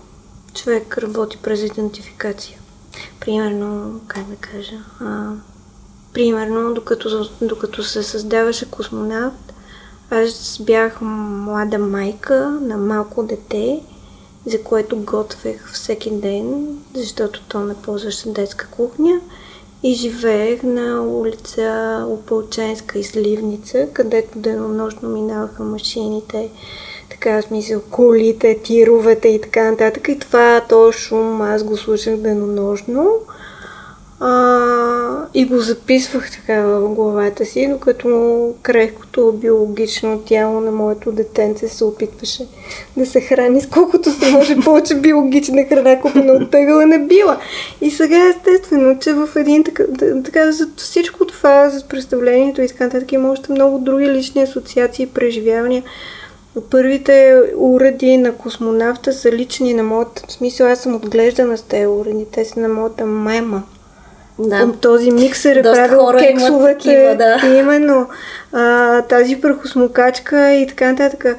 Човек 0.55 0.99
работи 0.99 1.39
през 1.43 1.61
идентификация. 1.61 2.59
Примерно, 3.21 4.01
как 4.07 4.25
да 4.25 4.37
кажа, 4.37 4.77
а, 5.01 5.31
примерно, 6.13 6.75
докато, 6.75 7.29
докато 7.43 7.83
се 7.83 8.03
създаваше 8.03 8.71
космонавт, 8.71 9.52
аз 10.15 10.59
бях 10.61 10.99
млада 11.01 11.79
майка 11.79 12.59
на 12.63 12.77
малко 12.77 13.23
дете, 13.23 13.81
за 14.47 14.63
което 14.63 14.97
готвех 14.97 15.73
всеки 15.73 16.11
ден, 16.11 16.79
защото 16.95 17.43
то 17.49 17.61
не 17.61 17.75
ползваше 17.75 18.29
детска 18.29 18.69
кухня 18.71 19.21
и 19.83 19.95
живеех 19.95 20.63
на 20.63 21.03
улица 21.03 22.05
Опълченска 22.09 22.99
и 22.99 23.05
Сливница, 23.05 23.89
където 23.93 24.39
денонощно 24.39 25.09
минаваха 25.09 25.63
машините, 25.63 26.51
така 27.11 27.43
смисъл, 27.43 27.81
колите, 27.91 28.59
тировете 28.65 29.29
и 29.29 29.41
така 29.41 29.71
нататък. 29.71 30.09
И 30.09 30.19
това, 30.19 30.61
то 30.69 30.93
шум, 30.93 31.43
аз 31.43 31.65
го 31.65 31.77
слушах 31.77 32.17
денонощно. 32.17 33.11
А, 34.25 35.27
и 35.35 35.45
го 35.45 35.59
записвах 35.59 36.31
така 36.31 36.63
в 36.63 36.95
главата 36.95 37.45
си, 37.45 37.69
докато 37.69 38.55
крехкото 38.63 39.33
биологично 39.33 40.19
тяло 40.19 40.61
на 40.61 40.73
моето 40.73 41.13
детенце 41.13 41.69
се 41.69 41.85
опитваше 41.85 42.47
да 42.97 43.07
се 43.07 43.21
храни 43.21 43.61
с 43.61 43.67
колкото 43.67 44.11
се 44.11 44.31
може 44.31 44.57
повече 44.65 44.95
биологична 44.95 45.65
храна, 45.65 46.01
купена 46.01 46.33
от 46.33 46.51
тъгъла 46.51 46.87
не 46.87 46.99
била. 46.99 47.39
И 47.81 47.91
сега 47.91 48.29
естествено, 48.29 48.99
че 48.99 49.13
в 49.13 49.29
един 49.37 49.65
така, 49.65 49.85
така 50.25 50.53
за 50.53 50.69
всичко 50.77 51.27
това, 51.27 51.71
за 51.71 51.85
представлението 51.85 52.63
и 52.63 52.69
така 52.69 52.85
нататък 52.85 53.13
има 53.13 53.31
още 53.31 53.53
много 53.53 53.79
други 53.79 54.09
лични 54.09 54.43
асоциации, 54.43 55.07
преживявания. 55.07 55.83
Първите 56.71 57.43
уреди 57.57 58.17
на 58.17 58.33
космонавта 58.33 59.13
са 59.13 59.33
лични 59.33 59.75
на 59.75 59.83
моята... 59.83 60.23
В 60.29 60.33
смисъл, 60.33 60.67
аз 60.67 60.81
съм 60.81 60.95
отглеждана 60.95 61.59
с 61.59 61.63
тези 61.63 61.87
уреди. 61.87 62.27
Те 62.33 62.45
са 62.45 62.61
на 62.61 62.69
моята 62.69 63.07
мема. 63.07 63.63
Да. 64.39 64.73
Този 64.81 65.11
миксер 65.11 65.57
е 65.57 65.63
правил 65.63 66.07
кексовете. 66.19 66.79
Такива, 66.79 67.17
да. 67.17 67.57
Именно 67.59 68.09
а, 68.53 69.03
тази 69.03 69.41
прахосмокачка 69.41 70.53
и 70.53 70.67
така 70.67 70.93
нататък. 70.93 71.37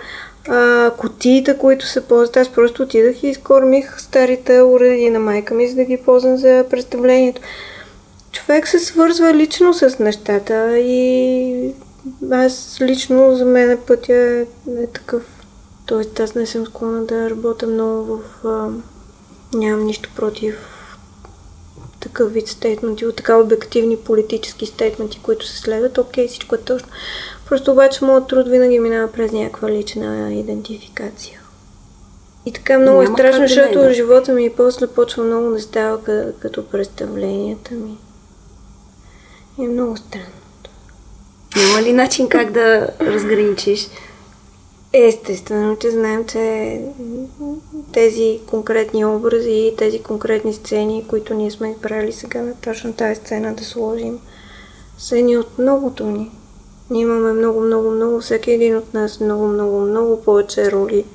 А, 0.47 0.91
кутиите, 0.97 1.57
които 1.57 1.85
се 1.85 2.07
ползват. 2.07 2.37
Аз 2.37 2.49
просто 2.49 2.83
отидах 2.83 3.23
и 3.23 3.27
изкормих 3.27 4.01
старите 4.01 4.61
уреди 4.61 5.09
на 5.09 5.19
майка 5.19 5.53
ми, 5.53 5.67
за 5.67 5.75
да 5.75 5.83
ги 5.83 5.97
ползвам 5.97 6.37
за 6.37 6.65
представлението. 6.69 7.41
Човек 8.31 8.67
се 8.67 8.79
свързва 8.79 9.33
лично 9.33 9.73
с 9.73 9.99
нещата 9.99 10.77
и 10.77 11.73
аз 12.31 12.77
лично 12.81 13.35
за 13.35 13.45
мен 13.45 13.77
пътя 13.87 14.13
е, 14.13 14.41
е 14.83 14.87
такъв. 14.87 15.23
Тоест 15.85 16.19
аз 16.19 16.35
не 16.35 16.45
съм 16.45 16.65
склонна 16.65 17.05
да 17.05 17.29
работя 17.29 17.67
много 17.67 18.03
в... 18.03 18.47
А, 18.47 18.67
нямам 19.57 19.85
нищо 19.85 20.09
против 20.15 20.72
такъв 22.03 22.33
вид 22.33 22.47
стейтменти, 22.47 23.05
от 23.05 23.15
така 23.15 23.37
обективни 23.37 23.97
политически 23.97 24.65
стейтменти, 24.65 25.19
които 25.23 25.47
се 25.47 25.57
следват. 25.57 25.97
Окей, 25.97 26.27
всичко 26.27 26.55
е 26.55 26.57
точно. 26.57 26.89
Просто 27.49 27.71
обаче 27.71 28.05
моят 28.05 28.27
труд 28.27 28.47
винаги 28.47 28.79
минава 28.79 29.11
през 29.11 29.31
някаква 29.31 29.69
лична 29.71 30.33
идентификация. 30.33 31.39
И 32.45 32.51
така 32.51 32.79
много 32.79 33.01
е 33.01 33.03
Няма 33.03 33.13
е 33.13 33.17
страшно, 33.17 33.47
защото 33.47 33.79
да. 33.79 33.93
живота 33.93 34.33
ми 34.33 34.49
после 34.57 34.87
почва 34.87 35.23
много 35.23 35.49
да 35.49 35.61
става 35.61 35.99
като 36.39 36.67
представленията 36.67 37.73
ми. 37.73 37.97
И 39.59 39.65
е 39.65 39.67
много 39.67 39.97
странно. 39.97 40.25
Няма 41.55 41.81
ли 41.81 41.93
начин 41.93 42.29
как 42.29 42.51
да 42.51 42.89
разграничиш? 43.01 43.87
Естествено, 44.93 45.75
че 45.75 45.91
знаем, 45.91 46.25
че 46.25 46.81
тези 47.93 48.39
конкретни 48.45 49.05
образи, 49.05 49.73
тези 49.77 50.03
конкретни 50.03 50.53
сцени, 50.53 51.05
които 51.07 51.33
ние 51.33 51.51
сме 51.51 51.71
избрали 51.71 52.11
сега 52.11 52.41
на 52.41 52.53
точно 52.55 52.93
тази 52.93 53.15
сцена 53.15 53.53
да 53.53 53.63
сложим, 53.63 54.19
са 54.97 55.15
ни 55.15 55.37
от 55.37 55.57
многото 55.57 56.05
ни. 56.05 56.31
Ние 56.89 57.01
имаме 57.01 57.33
много, 57.33 57.61
много, 57.61 57.91
много, 57.91 58.21
всеки 58.21 58.51
един 58.51 58.77
от 58.77 58.93
нас 58.93 59.19
много, 59.19 59.47
много, 59.47 59.79
много 59.79 60.21
повече 60.21 60.71
роли 60.71 61.05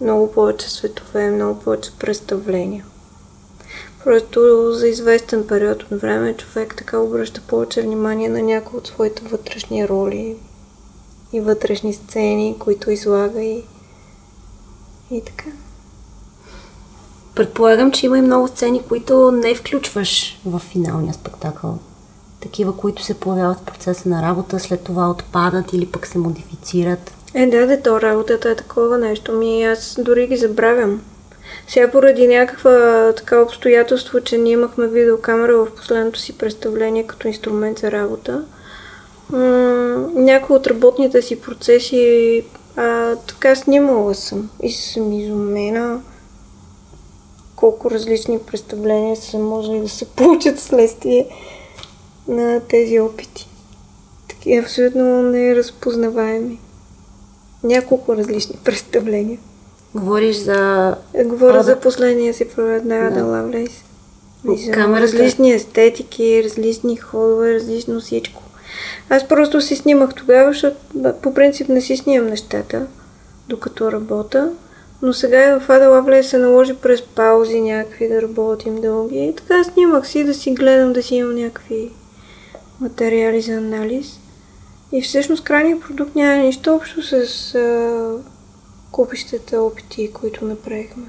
много 0.00 0.32
повече 0.32 0.70
светове, 0.70 1.30
много 1.30 1.60
повече 1.60 1.90
представления. 1.98 2.84
Просто 4.04 4.72
за 4.72 4.88
известен 4.88 5.46
период 5.46 5.82
от 5.82 6.00
време 6.00 6.36
човек 6.36 6.74
така 6.76 6.98
обръща 6.98 7.40
повече 7.48 7.82
внимание 7.82 8.28
на 8.28 8.42
някои 8.42 8.78
от 8.78 8.86
своите 8.86 9.22
вътрешни 9.24 9.88
роли 9.88 10.36
и 11.32 11.40
вътрешни 11.40 11.94
сцени, 11.94 12.56
които 12.58 12.90
излага 12.90 13.42
и, 13.42 13.62
и 15.10 15.24
така. 15.24 15.44
Предполагам, 17.34 17.92
че 17.92 18.06
има 18.06 18.18
и 18.18 18.22
много 18.22 18.48
сцени, 18.48 18.82
които 18.88 19.32
не 19.32 19.54
включваш 19.54 20.40
в 20.46 20.58
финалния 20.58 21.14
спектакъл. 21.14 21.78
Такива, 22.40 22.76
които 22.76 23.02
се 23.02 23.20
появяват 23.20 23.58
в 23.58 23.64
процеса 23.64 24.08
на 24.08 24.22
работа, 24.22 24.60
след 24.60 24.84
това 24.84 25.10
отпадат 25.10 25.72
или 25.72 25.86
пък 25.86 26.06
се 26.06 26.18
модифицират. 26.18 27.12
Е, 27.34 27.46
да, 27.46 27.66
да, 27.66 27.82
то 27.82 28.00
работата 28.00 28.50
е 28.50 28.56
такова 28.56 28.98
нещо. 28.98 29.32
Ми 29.32 29.64
аз 29.64 29.98
дори 29.98 30.26
ги 30.26 30.36
забравям. 30.36 31.02
Сега 31.68 31.90
поради 31.90 32.26
някаква 32.26 33.12
така 33.16 33.42
обстоятелство, 33.42 34.20
че 34.20 34.38
ние 34.38 34.52
имахме 34.52 34.88
видеокамера 34.88 35.56
в 35.56 35.74
последното 35.76 36.18
си 36.18 36.38
представление 36.38 37.06
като 37.06 37.28
инструмент 37.28 37.78
за 37.78 37.92
работа, 37.92 38.44
някои 40.14 40.56
от 40.56 40.66
работните 40.66 41.22
си 41.22 41.40
процеси 41.40 42.44
а, 42.76 43.16
така 43.16 43.56
снимала 43.56 44.14
съм 44.14 44.50
и 44.62 44.72
съм 44.72 45.12
изумена 45.12 46.00
колко 47.56 47.90
различни 47.90 48.38
представления 48.38 49.16
са 49.16 49.38
можели 49.38 49.80
да 49.80 49.88
се 49.88 50.04
получат 50.16 50.60
следствие 50.60 51.26
на 52.28 52.60
тези 52.60 53.00
опити. 53.00 53.48
Таки 54.28 54.56
абсолютно 54.56 55.22
неразпознаваеми. 55.22 56.58
Няколко 57.64 58.16
различни 58.16 58.56
представления. 58.64 59.38
Говориш 59.94 60.36
за... 60.36 60.94
Говоря 61.24 61.54
Ада. 61.54 61.62
за 61.62 61.80
последния 61.80 62.34
си 62.34 62.48
проект 62.48 62.84
на 62.84 63.06
Ада 63.06 63.24
Лавлейс. 63.24 63.84
Камерата. 64.72 65.02
Различни 65.02 65.52
естетики, 65.52 66.44
различни 66.44 66.96
ходове, 66.96 67.54
различно 67.54 68.00
всичко. 68.00 68.42
Аз 69.08 69.28
просто 69.28 69.60
си 69.60 69.76
снимах 69.76 70.14
тогава, 70.14 70.52
защото 70.52 70.76
по 71.22 71.34
принцип 71.34 71.68
не 71.68 71.80
си 71.80 71.96
снимам 71.96 72.30
нещата, 72.30 72.86
докато 73.48 73.92
работя. 73.92 74.52
Но 75.02 75.12
сега 75.12 75.48
и 75.48 75.60
в 75.60 75.70
Ада 75.70 75.88
Лавлейс 75.88 76.28
се 76.28 76.38
наложи 76.38 76.74
през 76.74 77.02
паузи 77.02 77.60
някакви 77.60 78.08
да 78.08 78.22
работим 78.22 78.80
дълги. 78.80 79.24
И 79.24 79.34
така 79.34 79.64
снимах 79.64 80.08
си 80.08 80.24
да 80.24 80.34
си 80.34 80.50
гледам, 80.50 80.92
да 80.92 81.02
си 81.02 81.14
имам 81.14 81.34
някакви 81.34 81.90
материали 82.80 83.40
за 83.40 83.52
анализ. 83.52 84.20
И 84.92 85.02
всъщност 85.02 85.44
крайният 85.44 85.80
продукт 85.80 86.14
няма 86.14 86.42
нищо 86.42 86.74
общо 86.74 87.02
с 87.02 87.54
а, 87.54 88.12
купищата 88.90 89.62
опити, 89.62 90.12
които 90.12 90.44
направихме. 90.44 91.04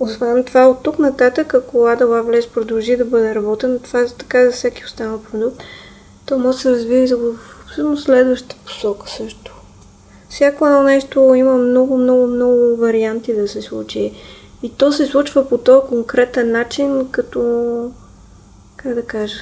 Освен 0.00 0.44
това, 0.44 0.68
от 0.68 0.82
тук 0.82 0.98
нататък, 0.98 1.54
ако 1.54 1.86
Ада 1.86 2.06
Лавлес 2.06 2.46
продължи 2.46 2.96
да 2.96 3.04
бъде 3.04 3.34
работен, 3.34 3.80
това 3.84 4.00
е 4.00 4.06
така 4.06 4.44
за 4.44 4.52
всеки 4.52 4.84
останал 4.84 5.22
продукт, 5.22 5.62
то 6.26 6.38
може 6.38 6.56
да 6.56 6.62
се 6.62 6.70
развие 6.70 7.06
в 7.06 7.34
абсолютно 7.64 7.96
следващата 7.96 8.56
посока 8.66 9.10
също. 9.10 9.52
Всяко 10.28 10.66
едно 10.66 10.82
нещо 10.82 11.34
има 11.34 11.54
много, 11.54 11.96
много, 11.96 12.26
много 12.26 12.76
варианти 12.76 13.34
да 13.34 13.48
се 13.48 13.62
случи. 13.62 14.12
И 14.62 14.70
то 14.70 14.92
се 14.92 15.06
случва 15.06 15.48
по 15.48 15.58
този 15.58 15.88
конкретен 15.88 16.52
начин, 16.52 17.08
като, 17.10 17.90
как 18.76 18.94
да 18.94 19.02
кажа, 19.02 19.40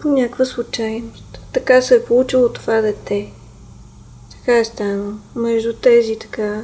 по 0.00 0.08
някаква 0.08 0.44
случайност. 0.44 1.40
Така 1.52 1.82
се 1.82 1.94
е 1.94 2.04
получило 2.04 2.48
това 2.48 2.80
дете. 2.80 3.32
Така 4.30 4.58
е 4.58 4.64
станало. 4.64 5.12
Между 5.34 5.72
тези 5.72 6.18
така 6.18 6.62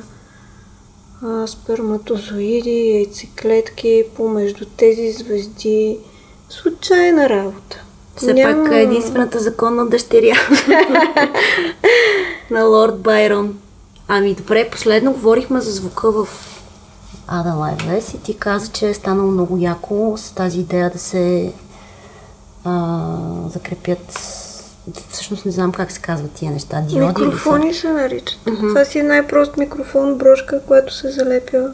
а, 1.23 1.47
сперматозоиди, 1.47 2.91
яйцеклетки, 2.91 4.05
помежду 4.17 4.65
тези 4.77 5.13
звезди. 5.13 5.99
Случайна 6.61 7.29
работа. 7.29 7.81
Все 8.17 8.35
Няма... 8.35 8.65
пак 8.65 8.73
е 8.73 8.83
единствената 8.83 9.41
законна 9.41 9.87
дъщеря 9.87 10.37
на 12.51 12.65
лорд 12.65 12.99
Байрон. 12.99 13.59
Ами 14.09 14.35
добре, 14.35 14.71
последно 14.71 15.13
говорихме 15.13 15.61
за 15.61 15.71
звука 15.71 16.13
в 16.13 16.29
Ада 17.27 17.55
Лайвлес 17.55 18.15
и 18.15 18.23
ти 18.23 18.37
каза, 18.37 18.73
че 18.73 18.89
е 18.89 18.95
станало 18.95 19.31
много 19.31 19.57
яко 19.57 20.15
с 20.17 20.35
тази 20.35 20.61
идея 20.61 20.91
да 20.91 20.99
се 20.99 21.53
а, 22.65 23.07
закрепят 23.49 24.19
всъщност 25.11 25.47
не 25.47 25.53
знам 25.53 25.73
как 25.73 25.93
се 25.93 26.01
казват 26.01 26.33
тия 26.33 26.53
неща. 26.53 26.81
Диоди 26.81 27.25
Микрофони 27.25 27.69
ли 27.69 27.75
са? 27.75 27.81
се 27.81 27.89
наричат. 27.89 28.41
Mm-hmm. 28.45 28.69
Това 28.69 28.85
си 28.85 28.99
е 28.99 29.03
най-прост 29.03 29.57
микрофон, 29.57 30.19
брошка, 30.19 30.61
която 30.67 30.95
се 30.95 31.11
залепя. 31.11 31.73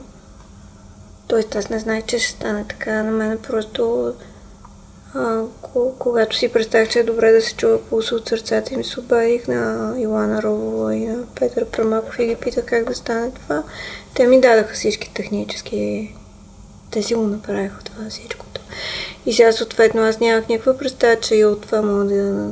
Тоест 1.26 1.56
аз 1.56 1.68
не 1.68 1.78
знаех, 1.78 2.06
че 2.06 2.18
ще 2.18 2.30
стане 2.30 2.64
така. 2.68 3.02
На 3.02 3.10
мен 3.10 3.38
просто 3.48 4.12
а, 5.14 5.42
когато 5.99 6.37
си 6.37 6.53
представих, 6.53 6.88
че 6.88 6.99
е 6.99 7.05
добре 7.05 7.33
да 7.33 7.42
се 7.42 7.55
чува 7.57 7.79
пулса 7.83 8.14
от 8.14 8.29
сърцата 8.29 8.75
им, 8.75 8.85
се 8.85 9.01
обадих 9.01 9.49
на 9.49 9.94
Илана 9.99 10.42
Ровова 10.42 10.94
и 10.94 11.07
на 11.07 11.25
Петър 11.40 11.64
Прамаков 11.64 12.18
и 12.18 12.27
ги 12.27 12.35
питах 12.35 12.64
как 12.64 12.85
да 12.85 12.94
стане 12.94 13.31
това. 13.31 13.62
Те 14.14 14.27
ми 14.27 14.40
дадаха 14.40 14.75
всички 14.75 15.14
технически... 15.14 16.14
Те 16.90 17.03
си 17.03 17.14
го 17.14 17.23
направиха 17.23 17.85
това 17.85 18.11
всичкото. 18.11 18.61
И 19.27 19.33
сега 19.33 19.53
съответно 19.53 20.03
аз 20.03 20.21
нямах 20.21 20.49
някаква 20.49 20.77
представа, 20.77 21.16
че 21.21 21.35
и 21.35 21.44
от 21.44 21.61
това 21.61 21.83
мога 21.83 22.05
да 22.05 22.51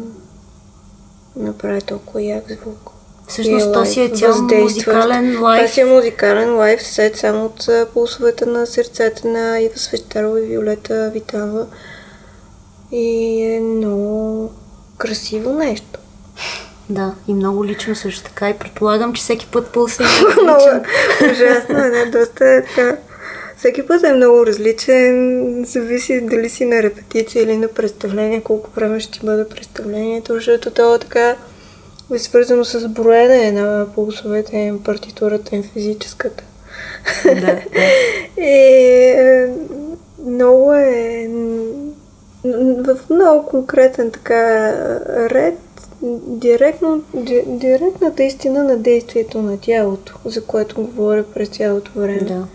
направи 1.37 1.81
толкова 1.81 2.23
як 2.23 2.45
звук. 2.49 2.90
Всъщност 3.29 3.73
то 3.73 3.85
си 3.85 4.01
е 4.01 4.09
цял 4.09 4.42
музикален 4.42 5.42
лайф. 5.42 5.61
Това 5.61 5.75
си 5.75 5.81
е 5.81 5.85
музикален 5.85 6.57
лайф, 6.57 6.87
сет 6.87 7.16
само 7.16 7.45
от 7.45 7.69
пулсовете 7.92 8.47
на 8.47 8.66
сърцата 8.66 9.29
на 9.29 9.61
Ива 9.61 9.79
Свещарова 9.79 10.40
и 10.40 10.47
Виолета 10.47 11.11
Витанова. 11.14 11.66
И 12.92 13.42
е 13.42 13.61
много 13.61 14.51
красиво 14.99 15.53
нещо. 15.53 15.99
Да, 16.90 17.14
и 17.29 17.35
много 17.35 17.64
лично 17.64 17.94
също 17.94 18.25
така. 18.25 18.51
И 18.51 18.59
предполагам, 18.59 19.12
че 19.12 19.22
всеки 19.22 19.46
път 19.46 19.70
пулса 19.70 20.05
е 20.05 20.40
много 20.42 20.64
ужасно, 21.33 21.79
не, 21.79 22.07
доста 22.07 22.49
е 22.49 22.64
така. 22.64 22.96
Всеки 23.57 23.87
път 23.87 24.05
е 24.05 24.12
много 24.12 24.46
различен, 24.46 25.64
зависи 25.64 26.20
дали 26.20 26.49
си 26.49 26.64
на 26.64 26.83
репетиция 26.83 27.42
или 27.42 27.57
на 27.57 27.68
представление, 27.68 28.40
колко 28.40 28.70
време 28.70 29.01
ще 29.01 29.18
ти 29.18 29.27
бъде 29.27 29.49
представлението, 29.49 30.35
защото 30.35 30.70
то 30.70 30.94
е 30.94 30.99
така 30.99 31.37
е 32.14 32.18
свързано 32.18 32.64
с 32.64 32.88
броене 32.88 33.53
на 33.53 33.87
пулсовете 33.94 34.57
им, 34.57 34.83
партитурата 34.83 35.57
им, 35.57 35.62
физическата. 35.62 36.44
Да, 37.25 37.35
да. 37.35 37.61
И 38.42 39.14
много 40.27 40.72
е 40.72 41.29
в 42.85 42.98
много 43.11 43.46
конкретен 43.46 44.11
така 44.11 44.72
ред, 45.30 45.59
директно, 46.26 47.02
ди, 47.14 47.42
директната 47.46 48.22
истина 48.22 48.64
на 48.64 48.76
действието 48.76 49.42
на 49.42 49.59
тялото, 49.61 50.14
за 50.24 50.44
което 50.44 50.82
говоря 50.82 51.24
през 51.35 51.48
цялото 51.48 51.90
време. 51.96 52.20
Да. 52.20 52.46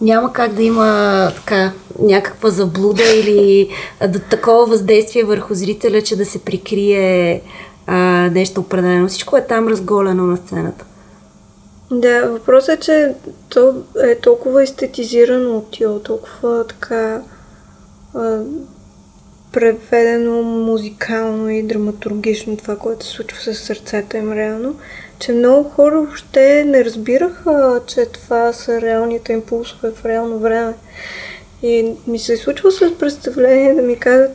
Няма 0.00 0.32
как 0.32 0.54
да 0.54 0.62
има 0.62 1.30
така 1.36 1.72
някаква 1.98 2.50
заблуда 2.50 3.02
или 3.02 3.68
да, 4.08 4.18
такова 4.18 4.66
въздействие 4.66 5.24
върху 5.24 5.54
зрителя, 5.54 6.02
че 6.02 6.16
да 6.16 6.24
се 6.24 6.38
прикрие 6.38 7.42
а, 7.86 7.96
нещо 8.30 8.60
определено. 8.60 9.08
Всичко 9.08 9.36
е 9.36 9.46
там 9.46 9.68
разголено 9.68 10.26
на 10.26 10.36
сцената. 10.36 10.84
Да, 11.90 12.28
въпросът 12.30 12.78
е, 12.78 12.80
че 12.80 13.14
то 13.48 13.74
е 14.04 14.14
толкова 14.14 14.62
естетизирано 14.62 15.56
от 15.56 15.70
тяло, 15.70 15.98
толкова 15.98 16.66
така 16.66 17.22
преведено 19.52 20.42
музикално 20.42 21.50
и 21.50 21.62
драматургично 21.62 22.56
това, 22.56 22.76
което 22.76 23.06
се 23.06 23.12
случва 23.12 23.40
с 23.40 23.54
сърцата 23.54 24.18
им 24.18 24.32
реално, 24.32 24.76
че 25.18 25.32
много 25.32 25.70
хора 25.70 26.00
въобще 26.00 26.64
не 26.64 26.84
разбираха, 26.84 27.80
че 27.86 28.06
това 28.06 28.52
са 28.52 28.80
реалните 28.80 29.32
импулсове 29.32 29.90
в 29.90 30.04
реално 30.04 30.38
време. 30.38 30.74
И 31.62 31.94
ми 32.06 32.18
се 32.18 32.32
е 32.32 32.36
случва 32.36 32.72
с 32.72 32.98
представление 32.98 33.74
да 33.74 33.82
ми 33.82 33.98
кажат 33.98 34.30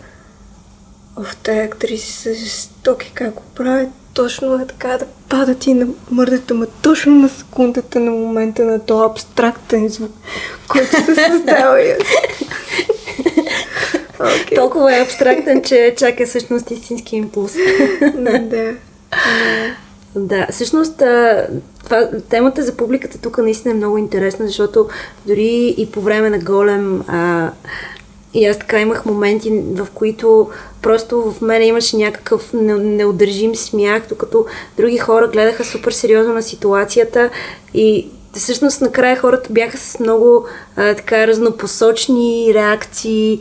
в 1.15 1.35
тези 1.43 1.59
актриси 1.59 2.13
са 2.13 2.33
жестоки, 2.33 3.11
как 3.13 3.33
го 3.33 3.43
правят. 3.55 3.89
Точно 4.13 4.55
е 4.55 4.67
така 4.67 4.97
да 4.97 5.05
падат 5.29 5.67
и 5.67 5.73
на 5.73 5.87
мърдата, 6.11 6.53
ма 6.53 6.67
точно 6.81 7.15
на 7.15 7.29
секундата 7.29 7.99
на 7.99 8.11
момента 8.11 8.65
на 8.65 8.85
този 8.85 9.05
абстрактен 9.11 9.89
звук, 9.89 10.11
който 10.67 10.89
се 10.89 11.15
създава. 11.15 11.79
Okay. 14.19 14.55
Толкова 14.55 14.97
е 14.97 15.01
абстрактен, 15.01 15.63
че 15.63 15.95
чака 15.97 16.25
всъщност 16.25 16.71
истински 16.71 17.15
импулс. 17.15 17.55
да. 18.41 18.73
Да, 20.15 20.47
всъщност 20.51 21.03
това, 21.83 22.09
темата 22.29 22.63
за 22.63 22.77
публиката 22.77 23.17
тук 23.21 23.37
наистина 23.37 23.73
е 23.73 23.77
много 23.77 23.97
интересна, 23.97 24.47
защото 24.47 24.87
дори 25.25 25.75
и 25.77 25.91
по 25.91 26.01
време 26.01 26.29
на 26.29 26.39
голем 26.39 27.03
а, 27.07 27.51
И 28.33 28.45
аз 28.45 28.59
така 28.59 28.79
имах 28.79 29.05
моменти, 29.05 29.63
в 29.73 29.87
които 29.93 30.49
просто 30.81 31.31
в 31.31 31.41
мене 31.41 31.65
имаше 31.65 31.97
някакъв 31.97 32.49
неудържим 32.53 33.55
смях, 33.55 34.03
докато 34.09 34.45
други 34.77 34.97
хора 34.97 35.27
гледаха 35.27 35.65
супер 35.65 35.91
сериозно 35.91 36.33
на 36.33 36.43
ситуацията 36.43 37.29
и 37.73 38.07
всъщност 38.33 38.81
накрая 38.81 39.17
хората 39.17 39.53
бяха 39.53 39.77
с 39.77 39.99
много 39.99 40.45
а, 40.75 40.95
така 40.95 41.27
разнопосочни 41.27 42.51
реакции, 42.53 43.39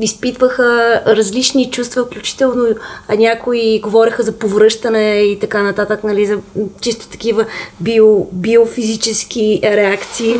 изпитваха 0.00 1.02
различни 1.06 1.70
чувства, 1.70 2.04
включително 2.04 2.66
а 3.08 3.16
някои 3.16 3.80
говореха 3.80 4.22
за 4.22 4.32
повръщане 4.32 5.14
и 5.14 5.38
така 5.38 5.62
нататък, 5.62 6.04
нали, 6.04 6.26
за 6.26 6.38
чисто 6.80 7.08
такива 7.08 7.46
био, 7.80 8.26
биофизически 8.32 9.60
реакции. 9.64 10.34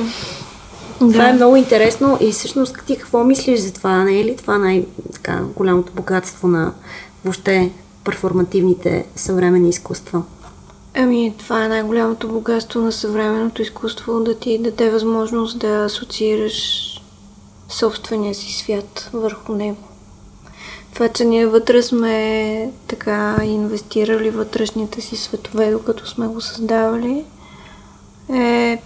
Да. 1.01 1.13
Това 1.13 1.29
е 1.29 1.33
много 1.33 1.57
интересно 1.57 2.19
и 2.21 2.33
всъщност 2.33 2.77
ти 2.87 2.97
какво 2.97 3.25
мислиш 3.25 3.61
за 3.61 3.73
това? 3.73 4.05
Не 4.05 4.21
е 4.21 4.25
ли 4.25 4.37
това 4.37 4.59
най-голямото 4.59 5.93
богатство 5.93 6.49
на 6.49 6.73
въобще 7.25 7.71
перформативните 8.05 9.07
съвременни 9.17 9.69
изкуства? 9.69 10.23
Ами, 10.95 11.35
това 11.39 11.65
е 11.65 11.69
най-голямото 11.69 12.29
богатство 12.29 12.81
на 12.81 12.93
съвременното 12.93 13.63
изкуство, 13.63 14.21
да 14.21 14.35
ти 14.35 14.59
даде 14.59 14.91
възможност 14.91 15.59
да 15.59 15.85
асоциираш 15.85 16.88
собствения 17.69 18.35
си 18.35 18.53
свят 18.53 19.11
върху 19.13 19.53
него. 19.53 19.89
Това, 20.95 21.09
че 21.09 21.25
ние 21.25 21.47
вътре 21.47 21.83
сме 21.83 22.73
така 22.87 23.37
инвестирали 23.45 24.31
вътрешните 24.31 25.01
си 25.01 25.17
светове, 25.17 25.71
докато 25.71 26.07
сме 26.07 26.27
го 26.27 26.41
създавали, 26.41 27.25
е 28.33 28.83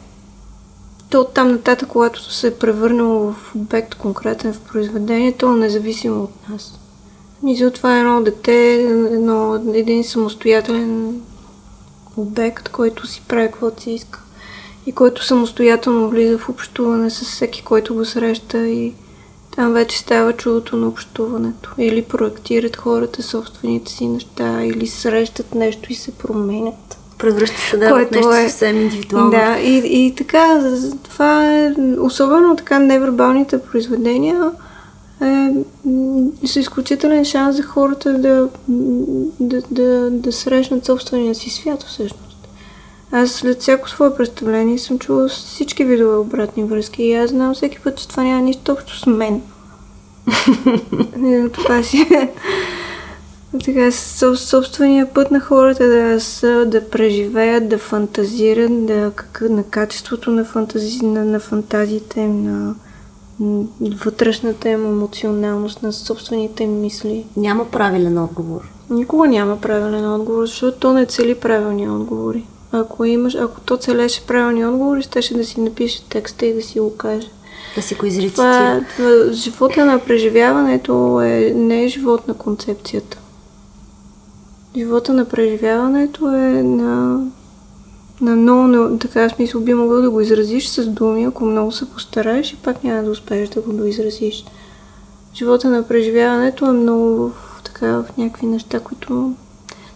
то 1.10 1.20
оттам 1.20 1.52
нататък, 1.52 1.88
когато 1.88 2.32
се 2.32 2.46
е 2.46 2.58
превърнало 2.58 3.32
в 3.32 3.54
обект 3.54 3.94
конкретен 3.94 4.52
в 4.54 4.60
произведението, 4.60 5.48
независимо 5.48 6.22
от 6.22 6.48
нас. 6.48 6.78
Мисля, 7.42 7.70
това 7.70 7.96
е 7.96 8.00
едно 8.00 8.22
дете, 8.22 8.74
едно, 9.12 9.54
един 9.74 10.04
самостоятелен 10.04 11.20
обект, 12.16 12.68
който 12.68 13.06
си 13.06 13.22
прави 13.28 13.46
каквото 13.46 13.82
си 13.82 13.90
иска 13.90 14.22
и 14.86 14.92
който 14.92 15.24
самостоятелно 15.24 16.08
влиза 16.08 16.38
в 16.38 16.48
общуване 16.48 17.10
с 17.10 17.20
всеки, 17.20 17.62
който 17.62 17.94
го 17.94 18.04
среща 18.04 18.68
и 18.68 18.92
там 19.56 19.72
вече 19.72 19.98
става 19.98 20.32
чудото 20.32 20.76
на 20.76 20.88
общуването. 20.88 21.70
Или 21.78 22.02
проектират 22.02 22.76
хората 22.76 23.22
собствените 23.22 23.92
си 23.92 24.08
неща, 24.08 24.64
или 24.64 24.86
срещат 24.86 25.54
нещо 25.54 25.92
и 25.92 25.94
се 25.94 26.12
променят. 26.12 26.98
Превръща 27.18 27.60
се 27.60 27.76
да, 27.76 27.94
в 27.94 28.10
нещо 28.10 28.32
е, 28.32 28.48
съвсем 28.48 28.76
индивидуално. 28.76 29.30
Да, 29.30 29.58
и, 29.60 30.06
и 30.06 30.14
така, 30.14 30.72
това 31.02 31.52
е, 31.52 31.74
особено 31.98 32.56
така 32.56 32.78
невербалните 32.78 33.62
произведения, 33.62 34.50
е, 35.22 35.48
са 36.46 36.60
изключителен 36.60 37.24
шанс 37.24 37.56
за 37.56 37.62
хората 37.62 38.18
да, 38.18 38.48
да, 39.40 39.62
да, 39.70 40.10
да 40.10 40.32
срещнат 40.32 40.84
собствения 40.84 41.34
си 41.34 41.50
свят 41.50 41.82
всъщност. 41.82 42.31
Аз 43.14 43.30
след 43.30 43.60
всяко 43.60 43.88
свое 43.88 44.14
представление 44.14 44.78
съм 44.78 44.98
чула 44.98 45.28
всички 45.28 45.84
видове 45.84 46.16
обратни 46.16 46.64
връзки 46.64 47.02
и 47.02 47.14
аз 47.14 47.30
знам 47.30 47.54
всеки 47.54 47.80
път, 47.80 47.96
че 47.96 48.08
това 48.08 48.22
няма 48.22 48.42
нищо 48.42 48.72
общо 48.72 48.98
с 48.98 49.06
мен. 49.06 49.42
това 51.52 51.82
си 51.82 52.06
е 52.12 52.32
така, 53.64 53.92
собствения 54.36 55.14
път 55.14 55.30
на 55.30 55.40
хората 55.40 55.88
да 55.88 56.20
са, 56.20 56.66
да 56.66 56.90
преживеят, 56.90 57.68
да 57.68 57.78
фантазират, 57.78 58.86
да, 58.86 59.12
как, 59.14 59.42
на 59.50 59.64
качеството 59.64 60.30
на, 60.30 60.44
фантази, 60.44 61.06
на, 61.06 61.24
на 61.24 61.40
фантазиите 61.40 62.20
им, 62.20 62.44
на, 62.44 62.74
на 63.40 63.66
вътрешната 64.04 64.68
им 64.68 64.86
емоционалност, 64.86 65.82
на 65.82 65.92
собствените 65.92 66.64
им 66.64 66.80
мисли. 66.80 67.26
Няма 67.36 67.70
правилен 67.70 68.18
отговор. 68.18 68.68
Никога 68.90 69.28
няма 69.28 69.60
правилен 69.60 70.12
отговор, 70.12 70.46
защото 70.46 70.78
то 70.78 70.92
не 70.92 71.06
цели 71.06 71.34
правилни 71.34 71.90
отговори. 71.90 72.44
Ако 72.72 73.04
имаш, 73.04 73.34
ако 73.34 73.60
то 73.60 73.76
целеше 73.76 74.26
правилни 74.26 74.66
отговори, 74.66 75.02
щеше 75.02 75.34
да 75.34 75.44
си 75.44 75.60
напише 75.60 76.08
текста 76.08 76.46
и 76.46 76.54
да 76.54 76.62
си 76.62 76.80
го 76.80 76.96
каже. 76.96 77.28
Да 77.76 77.82
си 77.82 77.94
го 77.94 78.06
изрецитира. 78.06 78.84
Живота 79.32 79.84
на 79.84 79.98
преживяването 79.98 81.20
е, 81.20 81.52
не 81.56 81.84
е 81.84 81.88
живот 81.88 82.28
на 82.28 82.34
концепцията. 82.34 83.18
Живота 84.76 85.12
на 85.12 85.24
преживяването 85.24 86.28
е 86.28 86.62
на, 86.62 87.20
на 88.20 88.36
много, 88.36 88.98
така 88.98 89.28
смисъл 89.28 89.60
би 89.60 89.74
могъл 89.74 90.02
да 90.02 90.10
го 90.10 90.20
изразиш 90.20 90.68
с 90.68 90.86
думи, 90.86 91.24
ако 91.24 91.44
много 91.44 91.72
се 91.72 91.90
постараеш 91.90 92.52
и 92.52 92.56
пак 92.56 92.84
няма 92.84 93.02
да 93.02 93.10
успееш 93.10 93.48
да 93.48 93.60
го 93.60 93.72
доизразиш. 93.72 94.44
Живота 95.34 95.70
на 95.70 95.88
преживяването 95.88 96.66
е 96.66 96.72
много 96.72 97.28
в, 97.28 97.60
така, 97.64 97.86
в 97.86 98.04
някакви 98.18 98.46
неща, 98.46 98.80
които 98.80 99.34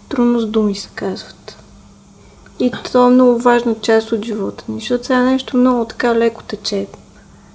трудно 0.09 0.41
с 0.41 0.47
думи 0.47 0.75
се 0.75 0.89
казват. 0.95 1.57
И 2.61 2.73
това 2.85 3.07
е 3.07 3.11
много 3.11 3.39
важна 3.39 3.75
част 3.83 4.13
от 4.13 4.25
живота 4.25 4.65
ни, 4.69 4.81
защото 4.81 5.07
сега 5.07 5.23
нещо 5.23 5.57
много 5.57 5.85
така 5.85 6.15
леко 6.15 6.43
тече. 6.43 6.87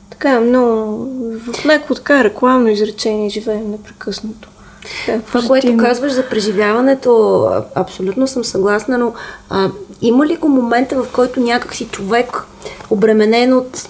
Така 0.09 0.39
много, 0.39 1.05
в 1.39 1.65
леко 1.65 1.95
така 1.95 2.23
рекламно 2.23 2.69
изречение 2.69 3.29
живеем 3.29 3.71
непрекъснато. 3.71 4.50
Това, 5.27 5.41
което 5.47 5.77
казваш 5.77 6.12
за 6.12 6.30
преживяването, 6.30 7.47
абсолютно 7.75 8.27
съм 8.27 8.43
съгласна, 8.43 8.97
но 8.97 9.13
а, 9.49 9.69
има 10.01 10.25
ли 10.25 10.36
го 10.36 10.49
момента, 10.49 11.04
в 11.04 11.08
който 11.13 11.39
някакси 11.39 11.86
човек, 11.86 12.43
обременен 12.89 13.54
от 13.54 13.89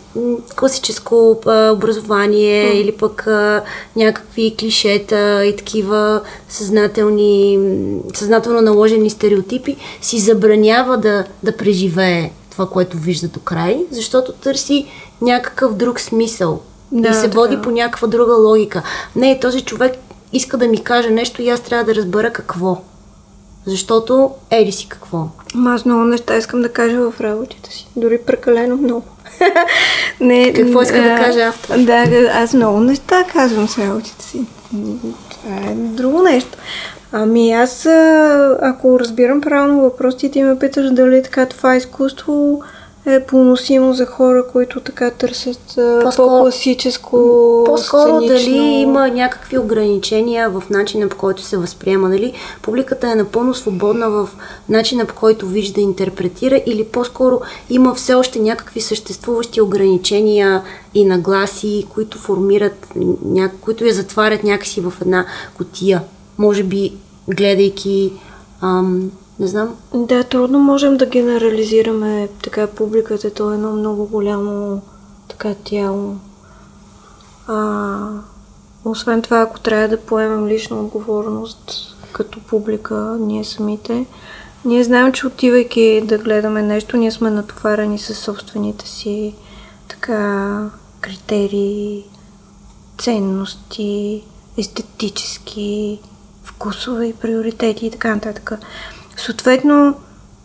класическо 0.55 1.39
а, 1.45 1.71
образование 1.71 2.65
mm. 2.65 2.73
или 2.73 2.91
пък 2.91 3.27
а, 3.27 3.63
някакви 3.95 4.55
клишета 4.59 5.45
и 5.45 5.55
такива 5.55 6.21
съзнателни, 6.49 7.59
съзнателно 8.13 8.61
наложени 8.61 9.09
стереотипи, 9.09 9.77
си 10.01 10.19
забранява 10.19 10.97
да, 10.97 11.25
да 11.43 11.57
преживее 11.57 12.31
това, 12.51 12.69
което 12.69 12.97
вижда 12.97 13.27
до 13.27 13.39
край, 13.39 13.85
защото 13.91 14.33
търси 14.33 14.87
някакъв 15.21 15.73
друг 15.73 15.99
смисъл 15.99 16.61
да, 16.91 17.09
и 17.09 17.13
се 17.13 17.21
така. 17.21 17.39
води 17.39 17.57
по 17.61 17.71
някаква 17.71 18.07
друга 18.07 18.33
логика. 18.33 18.83
Не, 19.15 19.39
този 19.39 19.61
човек 19.61 19.93
иска 20.33 20.57
да 20.57 20.67
ми 20.67 20.83
каже 20.83 21.09
нещо 21.09 21.41
и 21.41 21.49
аз 21.49 21.61
трябва 21.61 21.85
да 21.85 21.95
разбера 21.95 22.33
какво. 22.33 22.81
Защото 23.65 24.31
ели 24.49 24.71
си 24.71 24.87
какво. 24.89 25.27
Ама 25.55 25.73
аз 25.73 25.85
много 25.85 26.03
неща 26.03 26.37
искам 26.37 26.61
да 26.61 26.69
кажа 26.69 27.11
в 27.11 27.21
работите 27.21 27.69
си. 27.71 27.87
Дори 27.95 28.17
прекалено 28.17 28.77
много. 28.77 29.03
не, 30.19 30.53
какво 30.53 30.81
иска 30.81 30.97
а, 30.97 31.01
да 31.01 31.25
каже 31.25 31.41
автор? 31.41 31.77
Да, 31.77 32.05
аз 32.33 32.53
много 32.53 32.79
неща 32.79 33.23
казвам 33.33 33.67
с 33.67 33.77
работите 33.77 34.23
си. 34.23 34.45
Това 35.29 35.55
е 35.55 35.73
друго 35.73 36.21
нещо. 36.21 36.57
Ами 37.11 37.51
аз, 37.51 37.85
ако 38.61 38.99
разбирам 38.99 39.41
правилно 39.41 39.81
въпросите, 39.81 40.31
ти 40.31 40.43
ме 40.43 40.59
питаш 40.59 40.91
дали 40.91 41.23
така 41.23 41.45
това 41.45 41.75
изкуство 41.75 42.61
е 43.05 43.25
поносимо 43.25 43.93
за 43.93 44.05
хора, 44.05 44.47
които 44.51 44.79
така 44.79 45.11
търсят 45.11 45.59
по-скоро, 46.03 46.27
по-класическо 46.27 47.17
По-скоро 47.65 48.21
сценично... 48.21 48.51
дали 48.51 48.57
има 48.57 49.07
някакви 49.07 49.57
ограничения 49.57 50.49
в 50.49 50.63
начина 50.69 51.09
по 51.09 51.17
който 51.17 51.41
се 51.41 51.57
възприема, 51.57 52.09
дали 52.09 52.33
публиката 52.61 53.11
е 53.11 53.15
напълно 53.15 53.53
свободна 53.53 54.09
в 54.09 54.29
начина 54.69 55.05
по 55.05 55.15
който 55.15 55.47
вижда, 55.47 55.81
интерпретира 55.81 56.61
или 56.65 56.83
по-скоро 56.83 57.41
има 57.69 57.95
все 57.95 58.13
още 58.13 58.39
някакви 58.39 58.81
съществуващи 58.81 59.61
ограничения 59.61 60.63
и 60.93 61.05
нагласи, 61.05 61.85
които 61.93 62.17
формират, 62.17 62.87
ня... 63.25 63.51
които 63.61 63.85
я 63.85 63.93
затварят 63.93 64.43
някакси 64.43 64.81
в 64.81 64.93
една 65.01 65.25
котия. 65.57 66.01
Може 66.37 66.63
би 66.63 66.93
гледайки 67.27 68.13
ам, 68.61 69.11
не 69.41 69.47
знам. 69.47 69.75
Да, 69.93 70.23
трудно 70.23 70.59
можем 70.59 70.97
да 70.97 71.05
генерализираме 71.05 72.29
така 72.43 72.67
публиката. 72.67 73.33
То 73.33 73.51
е 73.51 73.55
едно 73.55 73.71
много 73.73 74.05
голямо 74.05 74.81
така 75.27 75.55
тяло. 75.63 76.15
А, 77.47 77.97
освен 78.85 79.21
това, 79.21 79.41
ако 79.41 79.59
трябва 79.59 79.87
да 79.87 80.01
поемем 80.01 80.47
лична 80.47 80.79
отговорност 80.79 81.95
като 82.11 82.39
публика, 82.39 83.17
ние 83.19 83.43
самите, 83.43 84.05
ние 84.65 84.83
знаем, 84.83 85.13
че 85.13 85.27
отивайки 85.27 86.03
да 86.05 86.17
гледаме 86.17 86.61
нещо, 86.61 86.97
ние 86.97 87.11
сме 87.11 87.29
натоварени 87.29 87.99
със 87.99 88.17
собствените 88.17 88.87
си 88.87 89.35
така 89.87 90.69
критерии, 91.01 92.05
ценности, 92.97 94.23
естетически 94.57 95.99
вкусове 96.43 97.05
и 97.05 97.13
приоритети 97.13 97.85
и 97.85 97.91
така 97.91 98.15
нататък. 98.15 98.51
Съответно, 99.25 99.95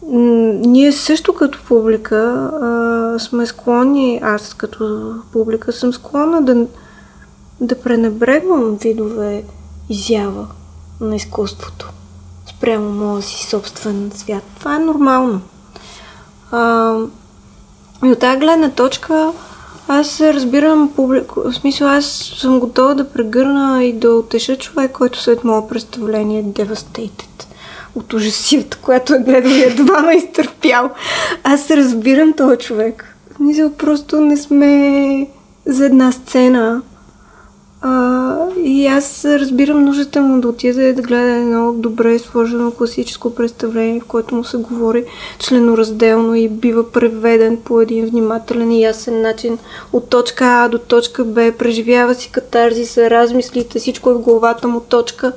ние 0.03 0.93
също 0.93 1.35
като 1.35 1.62
публика 1.68 2.16
а, 2.16 3.18
сме 3.18 3.47
склонни, 3.47 4.20
аз 4.22 4.55
като 4.55 5.14
публика 5.33 5.72
съм 5.72 5.93
склонна 5.93 6.43
да, 6.43 6.66
да 7.61 7.81
пренебрегвам 7.81 8.77
видове 8.77 9.45
изява 9.89 10.47
на 11.01 11.16
изкуството 11.16 11.91
спрямо 12.49 12.91
моя 12.93 13.22
си 13.22 13.47
собствен 13.47 14.11
свят. 14.14 14.43
Това 14.59 14.77
е 14.77 14.79
нормално. 14.79 15.41
А, 16.51 16.95
и 18.05 18.12
от 18.12 18.18
тази 18.18 18.41
гледна 18.41 18.70
точка 18.70 19.33
Аз 19.89 20.20
разбирам 20.20 20.93
публико. 20.97 21.41
В 21.41 21.53
смисъл, 21.53 21.89
аз 21.89 22.07
съм 22.39 22.61
готова 22.61 22.95
да 22.95 23.09
прегърна 23.09 23.85
и 23.85 23.93
да 23.93 24.12
отеша 24.12 24.57
човек, 24.57 24.93
който 24.93 25.22
след 25.22 25.45
моя 25.45 25.68
представление 25.68 26.41
е 26.41 26.45
devastated 26.45 27.36
от 27.97 28.12
ужасията, 28.12 28.78
която 28.82 29.14
е 29.14 29.18
гледал 29.18 29.53
едва 29.53 30.01
ме 30.01 30.16
изтърпял. 30.16 30.90
Аз 31.44 31.70
разбирам 31.70 32.32
този 32.32 32.59
човек. 32.59 33.16
Мисля, 33.40 33.70
просто 33.78 34.20
не 34.20 34.36
сме 34.36 35.26
за 35.66 35.86
една 35.86 36.12
сцена. 36.12 36.82
А, 37.80 38.36
и 38.64 38.86
аз 38.86 39.24
разбирам 39.24 39.84
нуждата 39.84 40.22
му 40.22 40.40
да 40.40 40.49
отиде 40.49 40.92
да 40.92 41.03
гледа 41.03 41.30
едно 41.30 41.72
добре 41.72 42.18
сложено 42.18 42.70
класическо 42.70 43.34
представление, 43.34 44.01
в 44.01 44.05
което 44.05 44.34
му 44.34 44.44
се 44.44 44.57
говори 44.57 45.05
членоразделно 45.38 46.34
и 46.34 46.49
бива 46.49 46.92
преведен 46.92 47.57
по 47.64 47.80
един 47.80 48.07
внимателен 48.07 48.72
и 48.72 48.82
ясен 48.82 49.22
начин 49.22 49.59
от 49.92 50.09
точка 50.09 50.44
А 50.44 50.68
до 50.68 50.78
точка 50.78 51.24
Б, 51.24 51.53
преживява 51.59 52.14
си 52.14 52.30
катарзиса, 52.32 53.11
размислите, 53.11 53.78
всичко 53.78 54.11
е 54.11 54.14
в 54.14 54.18
главата 54.18 54.68
му 54.68 54.80
точка 54.80 55.32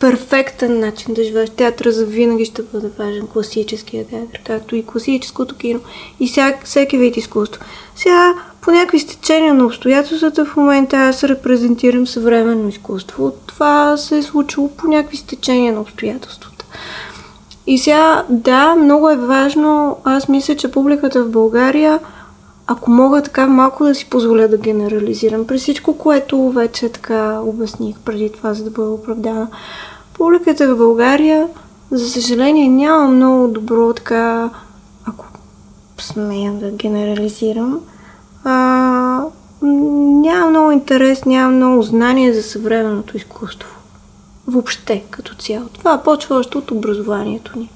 перфектен 0.00 0.80
начин 0.80 1.14
да 1.14 1.24
живееш. 1.24 1.50
Театъра 1.50 1.92
за 1.92 2.06
винаги 2.06 2.44
ще 2.44 2.62
бъде 2.62 2.90
важен, 2.98 3.26
класическия 3.26 4.06
театър, 4.06 4.40
както 4.46 4.76
и 4.76 4.86
класическото 4.86 5.56
кино 5.56 5.80
и 6.20 6.28
всяк, 6.28 6.64
всеки 6.64 6.98
вид 6.98 7.16
изкуство. 7.16 7.62
Сега, 7.96 8.34
по 8.60 8.70
някакви 8.70 8.98
стечения 8.98 9.54
на 9.54 9.66
обстоятелствата, 9.66 10.44
в 10.44 10.56
момента 10.56 10.96
аз 10.96 11.24
репрезентирам 11.24 12.06
съвременно 12.06 12.68
изкуство. 12.68 13.32
Това 13.46 13.96
се 13.96 14.18
е 14.18 14.22
случило 14.22 14.68
по 14.68 14.86
някакви 14.86 15.16
стечения 15.16 15.72
на 15.72 15.80
обстоятелствата. 15.80 16.64
И 17.66 17.78
сега, 17.78 18.24
да, 18.28 18.74
много 18.74 19.10
е 19.10 19.16
важно. 19.16 19.96
Аз 20.04 20.28
мисля, 20.28 20.56
че 20.56 20.70
публиката 20.70 21.24
в 21.24 21.30
България, 21.30 22.00
ако 22.66 22.90
мога 22.90 23.22
така 23.22 23.46
малко 23.46 23.84
да 23.84 23.94
си 23.94 24.10
позволя 24.10 24.48
да 24.48 24.58
генерализирам, 24.58 25.46
при 25.46 25.58
всичко, 25.58 25.98
което 25.98 26.50
вече 26.50 26.88
така 26.88 27.40
обясних 27.40 27.96
преди 27.98 28.32
това, 28.32 28.54
за 28.54 28.64
да 28.64 28.70
бъда 28.70 28.90
оправдана, 28.90 29.48
публиката 30.20 30.74
в 30.74 30.76
България, 30.76 31.48
за 31.90 32.10
съжаление, 32.10 32.68
няма 32.68 33.08
много 33.08 33.48
добро 33.48 33.92
така, 33.92 34.50
ако 35.04 35.24
смея 35.98 36.52
да 36.52 36.70
генерализирам, 36.70 37.80
а, 38.44 39.24
няма 39.62 40.50
много 40.50 40.70
интерес, 40.70 41.24
няма 41.24 41.50
много 41.50 41.82
знание 41.82 42.32
за 42.32 42.42
съвременното 42.42 43.16
изкуство. 43.16 43.68
Въобще, 44.46 45.04
като 45.10 45.34
цяло. 45.34 45.68
Това 45.78 45.94
е 45.94 46.02
почващо 46.02 46.58
от 46.58 46.70
образованието 46.70 47.58
ни. 47.58 47.70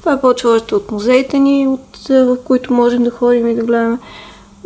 Това 0.00 0.12
е 0.12 0.20
почващо 0.20 0.76
от 0.76 0.90
музеите 0.90 1.38
ни, 1.38 1.68
от, 1.68 2.08
в 2.08 2.36
които 2.44 2.72
можем 2.72 3.04
да 3.04 3.10
ходим 3.10 3.46
и 3.46 3.54
да 3.54 3.64
гледаме. 3.64 3.98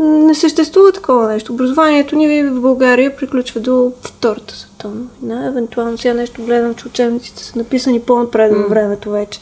Не 0.01 0.34
съществува 0.34 0.92
такова 0.92 1.28
нещо. 1.28 1.53
Образованието 1.53 2.16
ни 2.16 2.42
в 2.42 2.61
България 2.61 3.16
приключва 3.16 3.61
до 3.61 3.92
Втората 4.03 4.57
световна 4.57 5.03
война. 5.20 5.46
Евентуално 5.46 5.98
сега 5.98 6.14
нещо 6.14 6.42
гледам, 6.42 6.74
че 6.74 6.88
учебниците 6.88 7.44
са 7.44 7.59
написани 7.59 8.01
по-напред 8.01 8.53
във 8.53 8.70
времето 8.70 9.11
вече. 9.11 9.40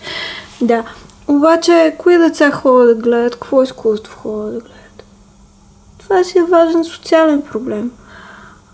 Да. 0.60 0.84
Обаче, 1.28 1.94
кои 1.98 2.18
деца 2.18 2.50
ходят 2.50 2.96
да 2.96 3.02
гледат? 3.02 3.32
Какво 3.32 3.62
изкуство 3.62 4.18
ходят 4.18 4.54
да 4.54 4.60
гледат? 4.60 5.04
Това 5.98 6.24
си 6.24 6.38
е 6.38 6.42
важен 6.42 6.84
социален 6.84 7.42
проблем. 7.42 7.90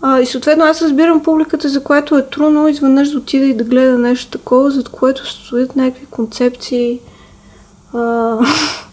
А, 0.01 0.21
и 0.21 0.25
съответно 0.25 0.65
аз 0.65 0.81
разбирам 0.81 1.23
публиката, 1.23 1.69
за 1.69 1.83
която 1.83 2.17
е 2.17 2.29
трудно 2.29 2.67
изведнъж 2.67 3.09
да 3.09 3.17
отида 3.17 3.45
и 3.45 3.53
да 3.53 3.63
гледа 3.63 3.97
нещо 3.97 4.31
такова, 4.31 4.71
зад 4.71 4.89
което 4.89 5.25
стоят 5.25 5.75
някакви 5.75 6.05
концепции. 6.05 6.99
А, 7.93 8.37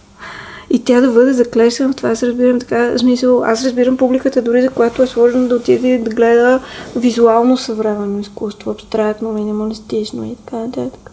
и 0.73 0.85
тя 0.85 1.01
да 1.01 1.11
бъде 1.11 1.33
заклесена 1.33 1.93
в 1.93 1.97
това, 1.97 2.11
аз 2.11 2.23
разбирам 2.23 2.61
така, 2.61 2.99
смисъл, 2.99 3.45
аз 3.45 3.64
разбирам 3.64 3.97
публиката 3.97 4.43
дори 4.43 4.62
за 4.62 4.70
която 4.70 5.03
е 5.03 5.07
сложно 5.07 5.49
да 5.49 5.57
отиде 5.57 5.99
да 5.99 6.11
гледа 6.11 6.61
визуално 6.97 7.57
съвременно 7.57 8.20
изкуство, 8.20 8.70
абстрактно, 8.70 9.33
минималистично 9.33 10.25
и 10.25 10.37
така 10.37 10.57
нататък. 10.57 11.11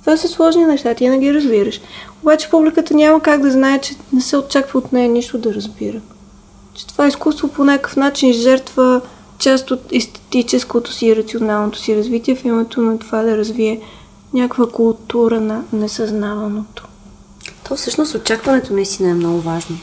Това 0.00 0.16
са 0.16 0.28
сложни 0.28 0.64
неща, 0.64 0.94
ти 0.94 1.08
не 1.08 1.18
ги 1.18 1.34
разбираш. 1.34 1.80
Обаче 2.22 2.50
публиката 2.50 2.94
няма 2.94 3.20
как 3.20 3.42
да 3.42 3.50
знае, 3.50 3.78
че 3.78 3.94
не 4.12 4.20
се 4.20 4.36
очаква 4.36 4.78
от 4.78 4.92
нея 4.92 5.08
нищо 5.08 5.38
да 5.38 5.54
разбира. 5.54 6.00
Че 6.74 6.86
това 6.86 7.08
изкуство 7.08 7.48
по 7.48 7.64
някакъв 7.64 7.96
начин 7.96 8.32
жертва 8.32 9.00
част 9.38 9.70
от 9.70 9.80
естетическото 9.92 10.92
си 10.92 11.06
и 11.06 11.16
рационалното 11.16 11.78
си 11.78 11.96
развитие 11.96 12.34
в 12.34 12.44
името 12.44 12.82
на 12.82 12.98
това 12.98 13.22
да 13.22 13.36
развие 13.36 13.80
някаква 14.34 14.66
култура 14.66 15.40
на 15.40 15.62
несъзнаваното. 15.72 16.89
То 17.70 17.76
всъщност 17.76 18.14
очакването 18.14 18.72
наистина 18.72 19.10
е 19.10 19.14
много 19.14 19.40
важно. 19.40 19.78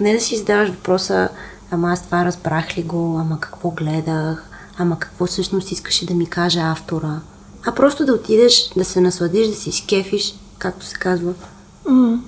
Не 0.00 0.14
да 0.14 0.20
си 0.20 0.36
задаваш 0.36 0.68
въпроса, 0.68 1.28
ама 1.70 1.92
аз 1.92 2.04
това 2.04 2.24
разбрах 2.24 2.78
ли 2.78 2.82
го, 2.82 3.18
ама 3.20 3.40
какво 3.40 3.70
гледах, 3.70 4.50
ама 4.78 4.98
какво 4.98 5.26
всъщност 5.26 5.70
искаше 5.72 6.06
да 6.06 6.14
ми 6.14 6.26
каже 6.26 6.60
автора. 6.60 7.20
А 7.66 7.72
просто 7.74 8.04
да 8.06 8.12
отидеш, 8.12 8.70
да 8.76 8.84
се 8.84 9.00
насладиш, 9.00 9.48
да 9.48 9.54
си 9.54 9.68
изкефиш, 9.68 10.34
както 10.58 10.84
се 10.84 10.94
казва. 10.94 11.34
Mm. 11.88 12.18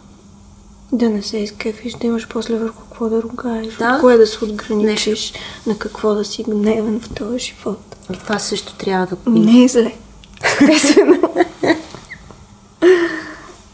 Да 0.93 1.09
не 1.09 1.23
се 1.23 1.39
изкефиш, 1.39 1.95
да 1.95 2.07
имаш 2.07 2.29
после 2.29 2.55
върху 2.55 2.83
какво 2.83 3.09
да 3.09 3.23
ругаеш, 3.23 3.75
Да. 3.77 3.95
от 3.95 4.01
кое 4.01 4.17
да 4.17 4.27
се 4.27 4.45
отграничиш, 4.45 5.33
на 5.67 5.79
какво 5.79 6.15
да 6.15 6.25
си 6.25 6.43
гневен 6.43 7.01
в 7.01 7.15
този 7.15 7.39
живот. 7.39 7.97
И 8.13 8.19
това 8.19 8.39
също 8.39 8.75
трябва 8.75 9.07
да 9.07 9.17
го 9.17 9.31
Не 9.31 9.65
е 9.65 9.69
зле. 9.69 9.95
Естествено. 10.61 11.21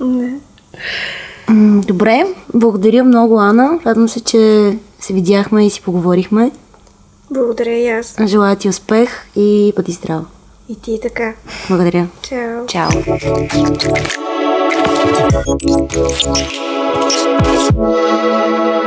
Не. 0.00 0.28
М, 0.30 0.40
Добре, 1.86 2.26
благодаря 2.54 3.04
много, 3.04 3.40
Ана. 3.40 3.78
Радвам 3.86 4.08
се, 4.08 4.20
че 4.20 4.72
се 5.00 5.12
видяхме 5.12 5.66
и 5.66 5.70
си 5.70 5.82
поговорихме. 5.82 6.50
Благодаря 7.30 7.70
и 7.70 7.88
аз. 7.88 8.16
Желая 8.26 8.56
ти 8.56 8.68
успех 8.68 9.26
и 9.36 9.72
бъди 9.76 9.92
здрава. 9.92 10.24
И 10.68 10.80
ти 10.80 10.98
така. 11.02 11.34
Благодаря. 11.68 12.06
Чао. 12.22 12.66
Чао. 12.66 12.90
Thank 15.66 15.96
you. 17.76 18.85